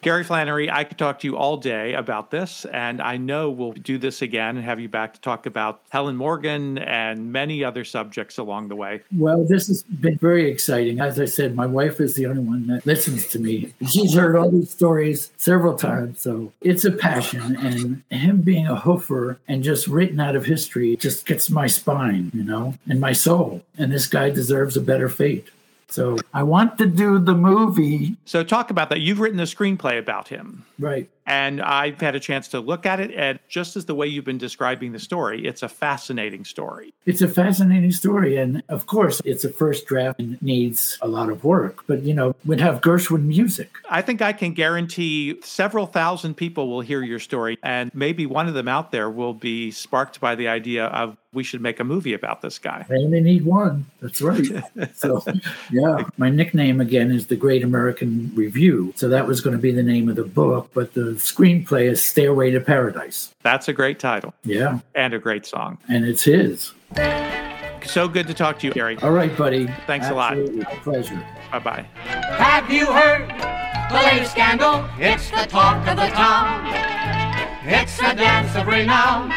Gary 0.00 0.22
Flannery, 0.22 0.70
I 0.70 0.84
could 0.84 0.96
talk 0.96 1.18
to 1.20 1.26
you 1.26 1.36
all 1.36 1.56
day 1.56 1.94
about 1.94 2.30
this, 2.30 2.64
and 2.66 3.02
I 3.02 3.16
know 3.16 3.50
we'll 3.50 3.72
do 3.72 3.98
this 3.98 4.22
again 4.22 4.56
and 4.56 4.64
have 4.64 4.78
you 4.78 4.88
back 4.88 5.14
to 5.14 5.20
talk 5.20 5.44
about 5.44 5.80
Helen 5.90 6.14
Morgan 6.14 6.78
and 6.78 7.32
many 7.32 7.64
other 7.64 7.84
subjects 7.84 8.38
along 8.38 8.68
the 8.68 8.76
way. 8.76 9.02
Well, 9.16 9.44
this 9.44 9.66
has 9.66 9.82
been 9.82 10.16
very 10.18 10.48
exciting. 10.48 11.00
As 11.00 11.18
I 11.18 11.24
said, 11.24 11.56
my 11.56 11.66
wife 11.66 12.00
is 12.00 12.14
the 12.14 12.26
only 12.26 12.42
one 12.42 12.68
that 12.68 12.86
listens 12.86 13.26
to 13.28 13.40
me. 13.40 13.74
She's 13.88 14.14
heard 14.14 14.36
all 14.36 14.50
these 14.50 14.70
stories 14.70 15.32
several 15.36 15.76
times, 15.76 16.20
so 16.20 16.52
it's 16.60 16.84
a 16.84 16.92
passion. 16.92 17.56
And 17.56 18.02
him 18.10 18.42
being 18.42 18.68
a 18.68 18.76
hoofer 18.76 19.38
and 19.48 19.64
just 19.64 19.88
written 19.88 20.20
out 20.20 20.36
of 20.36 20.46
history 20.46 20.96
just 20.96 21.26
gets 21.26 21.50
my 21.50 21.66
spine, 21.66 22.30
you 22.32 22.44
know, 22.44 22.74
and 22.88 23.00
my 23.00 23.12
soul. 23.12 23.62
And 23.76 23.90
this 23.90 24.06
guy 24.06 24.30
deserves 24.30 24.76
a 24.76 24.80
better 24.80 25.08
fate. 25.08 25.48
So 25.88 26.18
I 26.34 26.42
want 26.42 26.78
to 26.78 26.86
do 26.86 27.18
the 27.18 27.34
movie. 27.34 28.16
So 28.24 28.44
talk 28.44 28.70
about 28.70 28.90
that. 28.90 29.00
You've 29.00 29.20
written 29.20 29.40
a 29.40 29.44
screenplay 29.44 29.98
about 29.98 30.28
him. 30.28 30.66
Right. 30.78 31.10
And 31.28 31.60
I've 31.60 32.00
had 32.00 32.16
a 32.16 32.20
chance 32.20 32.48
to 32.48 32.60
look 32.60 32.86
at 32.86 33.00
it. 33.00 33.12
And 33.14 33.38
just 33.48 33.76
as 33.76 33.84
the 33.84 33.94
way 33.94 34.06
you've 34.06 34.24
been 34.24 34.38
describing 34.38 34.92
the 34.92 34.98
story, 34.98 35.46
it's 35.46 35.62
a 35.62 35.68
fascinating 35.68 36.46
story. 36.46 36.94
It's 37.04 37.20
a 37.20 37.28
fascinating 37.28 37.92
story. 37.92 38.38
And 38.38 38.62
of 38.70 38.86
course, 38.86 39.20
it's 39.26 39.44
a 39.44 39.50
first 39.50 39.84
draft 39.84 40.18
and 40.18 40.40
needs 40.40 40.98
a 41.02 41.06
lot 41.06 41.28
of 41.28 41.44
work. 41.44 41.84
But, 41.86 42.02
you 42.02 42.14
know, 42.14 42.34
we'd 42.46 42.60
have 42.60 42.80
Gershwin 42.80 43.24
music. 43.24 43.70
I 43.90 44.00
think 44.00 44.22
I 44.22 44.32
can 44.32 44.54
guarantee 44.54 45.38
several 45.44 45.86
thousand 45.86 46.34
people 46.34 46.68
will 46.68 46.80
hear 46.80 47.02
your 47.02 47.18
story. 47.18 47.58
And 47.62 47.94
maybe 47.94 48.24
one 48.24 48.48
of 48.48 48.54
them 48.54 48.66
out 48.66 48.90
there 48.90 49.10
will 49.10 49.34
be 49.34 49.70
sparked 49.70 50.20
by 50.20 50.34
the 50.34 50.48
idea 50.48 50.86
of 50.86 51.18
we 51.32 51.44
should 51.44 51.60
make 51.60 51.78
a 51.78 51.84
movie 51.84 52.14
about 52.14 52.40
this 52.40 52.58
guy. 52.58 52.86
They 52.88 52.96
only 52.96 53.20
need 53.20 53.44
one. 53.44 53.84
That's 54.00 54.22
right. 54.22 54.46
so, 54.94 55.22
yeah. 55.70 56.04
My 56.16 56.30
nickname 56.30 56.80
again 56.80 57.10
is 57.10 57.26
The 57.26 57.36
Great 57.36 57.62
American 57.62 58.32
Revue. 58.34 58.92
So 58.96 59.10
that 59.10 59.26
was 59.26 59.42
going 59.42 59.54
to 59.54 59.60
be 59.60 59.70
the 59.70 59.82
name 59.82 60.08
of 60.08 60.16
the 60.16 60.24
book, 60.24 60.70
but 60.72 60.94
the 60.94 61.17
screenplay 61.18 61.90
is 61.90 62.04
Stairway 62.04 62.50
to 62.50 62.60
Paradise. 62.60 63.34
That's 63.42 63.68
a 63.68 63.72
great 63.72 63.98
title. 63.98 64.34
Yeah. 64.44 64.80
And 64.94 65.14
a 65.14 65.18
great 65.18 65.46
song. 65.46 65.78
And 65.88 66.04
it's 66.04 66.22
his. 66.22 66.72
So 67.84 68.08
good 68.08 68.26
to 68.26 68.34
talk 68.34 68.58
to 68.60 68.66
you, 68.66 68.72
Gary. 68.72 68.98
All 69.02 69.12
right, 69.12 69.34
buddy. 69.36 69.66
Thanks 69.86 70.06
Absolutely. 70.06 70.60
a 70.60 70.64
lot. 70.64 70.72
My 70.72 70.78
pleasure. 70.80 71.26
Bye 71.52 71.58
bye. 71.58 71.86
Have 72.04 72.70
you 72.70 72.86
heard 72.86 73.28
the 73.90 73.94
latest 73.94 74.32
scandal? 74.32 74.88
It's 74.98 75.30
the 75.30 75.46
talk 75.48 75.86
of 75.86 75.96
the 75.96 76.08
town. 76.08 76.66
It's 77.64 77.98
a 77.98 78.14
dance 78.14 78.54
of 78.56 78.66
renown. 78.66 79.30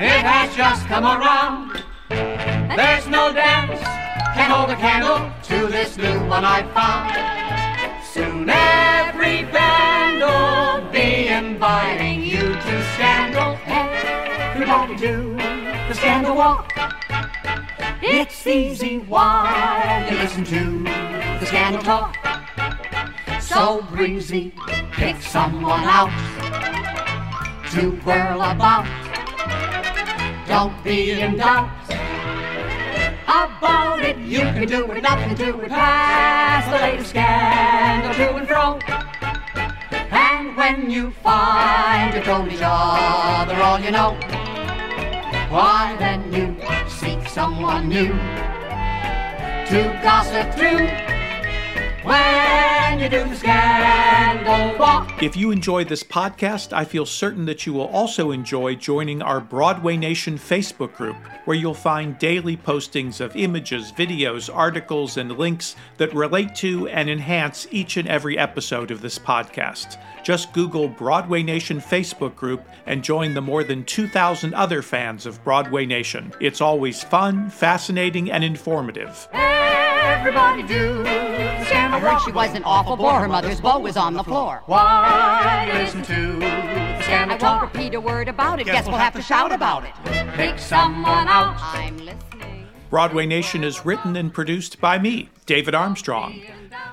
It 0.00 0.22
has 0.24 0.54
just 0.54 0.86
come 0.86 1.04
around. 1.04 1.82
There's 2.08 3.06
no 3.08 3.32
dance 3.32 3.80
can 4.38 4.50
hold 4.52 4.70
a 4.70 4.76
candle 4.76 5.32
to 5.42 5.66
this 5.66 5.96
new 5.96 6.18
one 6.28 6.44
I 6.44 6.62
found. 6.72 7.10
Soon 8.04 8.48
every 8.48 9.42
band 9.50 9.97
will 10.18 10.90
be 10.90 11.28
inviting 11.28 12.22
you 12.22 12.40
to 12.40 12.84
scandal. 12.94 13.58
Everybody 13.66 14.96
do 14.96 15.34
the 15.34 15.94
scandal 15.94 16.36
walk. 16.36 16.72
It's 18.02 18.46
easy 18.46 18.98
while 18.98 20.10
you 20.10 20.18
listen 20.18 20.44
to 20.44 20.82
the 21.40 21.46
scandal 21.46 21.82
talk. 21.82 22.16
So 23.40 23.82
breezy, 23.90 24.52
pick 24.92 25.20
someone 25.22 25.84
out 25.84 26.10
to 27.72 27.90
whirl 28.04 28.42
about. 28.42 28.86
Don't 30.46 30.82
be 30.82 31.12
in 31.12 31.36
doubt 31.36 31.70
about 33.24 34.00
it. 34.02 34.16
You 34.18 34.40
can 34.40 34.66
do 34.66 34.90
it, 34.90 35.02
nothing 35.02 35.36
to 35.36 35.44
do 35.44 35.60
it. 35.60 35.68
Pass 35.68 36.64
the 36.66 36.78
latest 36.84 37.10
scandal 37.10 38.14
to 38.14 38.34
and 38.36 38.48
fro. 38.48 39.07
When 40.58 40.90
you 40.90 41.12
find 41.22 42.12
you 42.12 42.20
told 42.20 42.50
each 42.50 42.58
other 42.60 43.54
all 43.62 43.78
you 43.78 43.92
know, 43.92 44.14
why 45.50 45.94
then 46.00 46.32
you 46.32 46.56
seek 46.88 47.28
someone 47.28 47.88
new 47.88 48.08
to 49.68 50.00
gossip 50.02 50.56
to. 50.56 51.07
When 52.08 53.00
you 53.00 53.08
do 53.10 53.28
the 53.28 53.36
scandal 53.36 54.78
walk. 54.78 55.22
If 55.22 55.36
you 55.36 55.50
enjoy 55.50 55.84
this 55.84 56.02
podcast, 56.02 56.72
I 56.72 56.86
feel 56.86 57.04
certain 57.04 57.44
that 57.44 57.66
you 57.66 57.74
will 57.74 57.88
also 57.88 58.30
enjoy 58.30 58.76
joining 58.76 59.20
our 59.20 59.40
Broadway 59.40 59.98
Nation 59.98 60.38
Facebook 60.38 60.94
group, 60.94 61.16
where 61.44 61.56
you'll 61.56 61.74
find 61.74 62.18
daily 62.18 62.56
postings 62.56 63.20
of 63.20 63.36
images, 63.36 63.92
videos, 63.92 64.48
articles, 64.52 65.18
and 65.18 65.36
links 65.36 65.76
that 65.98 66.14
relate 66.14 66.54
to 66.56 66.88
and 66.88 67.10
enhance 67.10 67.66
each 67.70 67.98
and 67.98 68.08
every 68.08 68.38
episode 68.38 68.90
of 68.90 69.02
this 69.02 69.18
podcast. 69.18 69.98
Just 70.24 70.54
Google 70.54 70.88
Broadway 70.88 71.42
Nation 71.42 71.78
Facebook 71.78 72.36
group 72.36 72.66
and 72.86 73.04
join 73.04 73.34
the 73.34 73.42
more 73.42 73.64
than 73.64 73.84
2,000 73.84 74.54
other 74.54 74.80
fans 74.80 75.26
of 75.26 75.44
Broadway 75.44 75.84
Nation. 75.84 76.32
It's 76.40 76.62
always 76.62 77.02
fun, 77.02 77.50
fascinating, 77.50 78.30
and 78.30 78.42
informative. 78.42 79.28
Everybody 80.00 80.62
do 80.62 81.02
the 81.02 81.48
I 81.98 82.00
heard 82.00 82.20
she 82.20 82.32
wasn't 82.32 82.64
awful 82.64 82.96
bore. 82.96 83.20
Her 83.20 83.28
mother's 83.28 83.60
boat 83.60 83.82
was 83.82 83.96
on 83.96 84.14
the 84.14 84.22
floor. 84.22 84.62
Why 84.66 85.70
listen 85.72 86.02
to 86.02 86.32
the 86.38 87.02
scandal 87.02 87.08
I 87.10 87.26
won't 87.28 87.40
talk? 87.40 87.62
repeat 87.74 87.94
a 87.94 88.00
word 88.00 88.28
about 88.28 88.60
it. 88.60 88.64
Guess 88.66 88.86
we'll 88.86 88.96
have 88.96 89.14
to 89.14 89.22
shout 89.22 89.52
about 89.52 89.84
it. 89.84 89.92
Pick 90.34 90.58
someone 90.58 91.26
out. 91.28 91.56
I'm 91.58 91.96
listening. 91.98 92.66
Broadway 92.90 93.26
Nation 93.26 93.64
is 93.64 93.84
written 93.84 94.16
and 94.16 94.32
produced 94.32 94.80
by 94.80 94.98
me, 94.98 95.28
David 95.46 95.74
Armstrong. 95.74 96.40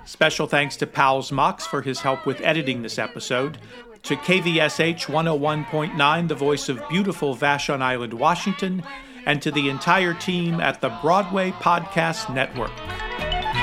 Special 0.05 0.47
thanks 0.47 0.75
to 0.77 0.87
Pals 0.87 1.31
Mox 1.31 1.65
for 1.65 1.81
his 1.81 1.99
help 1.99 2.25
with 2.25 2.41
editing 2.41 2.81
this 2.81 2.99
episode, 2.99 3.57
to 4.03 4.15
KVSH 4.15 5.05
101.9, 5.05 6.27
the 6.27 6.35
voice 6.35 6.69
of 6.69 6.87
beautiful 6.89 7.35
Vashon 7.35 7.81
Island, 7.81 8.13
Washington, 8.13 8.83
and 9.25 9.41
to 9.41 9.51
the 9.51 9.69
entire 9.69 10.13
team 10.13 10.59
at 10.59 10.81
the 10.81 10.89
Broadway 11.01 11.51
Podcast 11.51 12.33
Network. 12.33 12.71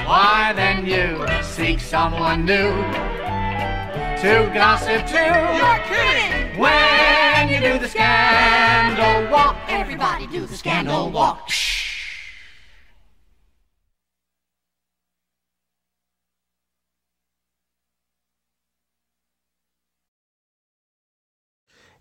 Why 0.07 0.53
then 0.55 0.87
you 0.87 1.27
seek 1.43 1.81
someone 1.81 2.45
new 2.45 2.71
to 4.23 4.51
gossip 4.55 5.07
to? 5.07 5.23
You're 5.57 5.79
kidding! 5.87 6.59
When 6.59 7.49
you 7.49 7.61
do 7.61 7.79
the 7.79 7.89
scandal 7.89 9.31
walk, 9.31 9.57
Everybody 9.69 10.27
do 10.27 10.47
the 10.47 10.57
scandal 10.57 11.11
walk. 11.11 11.49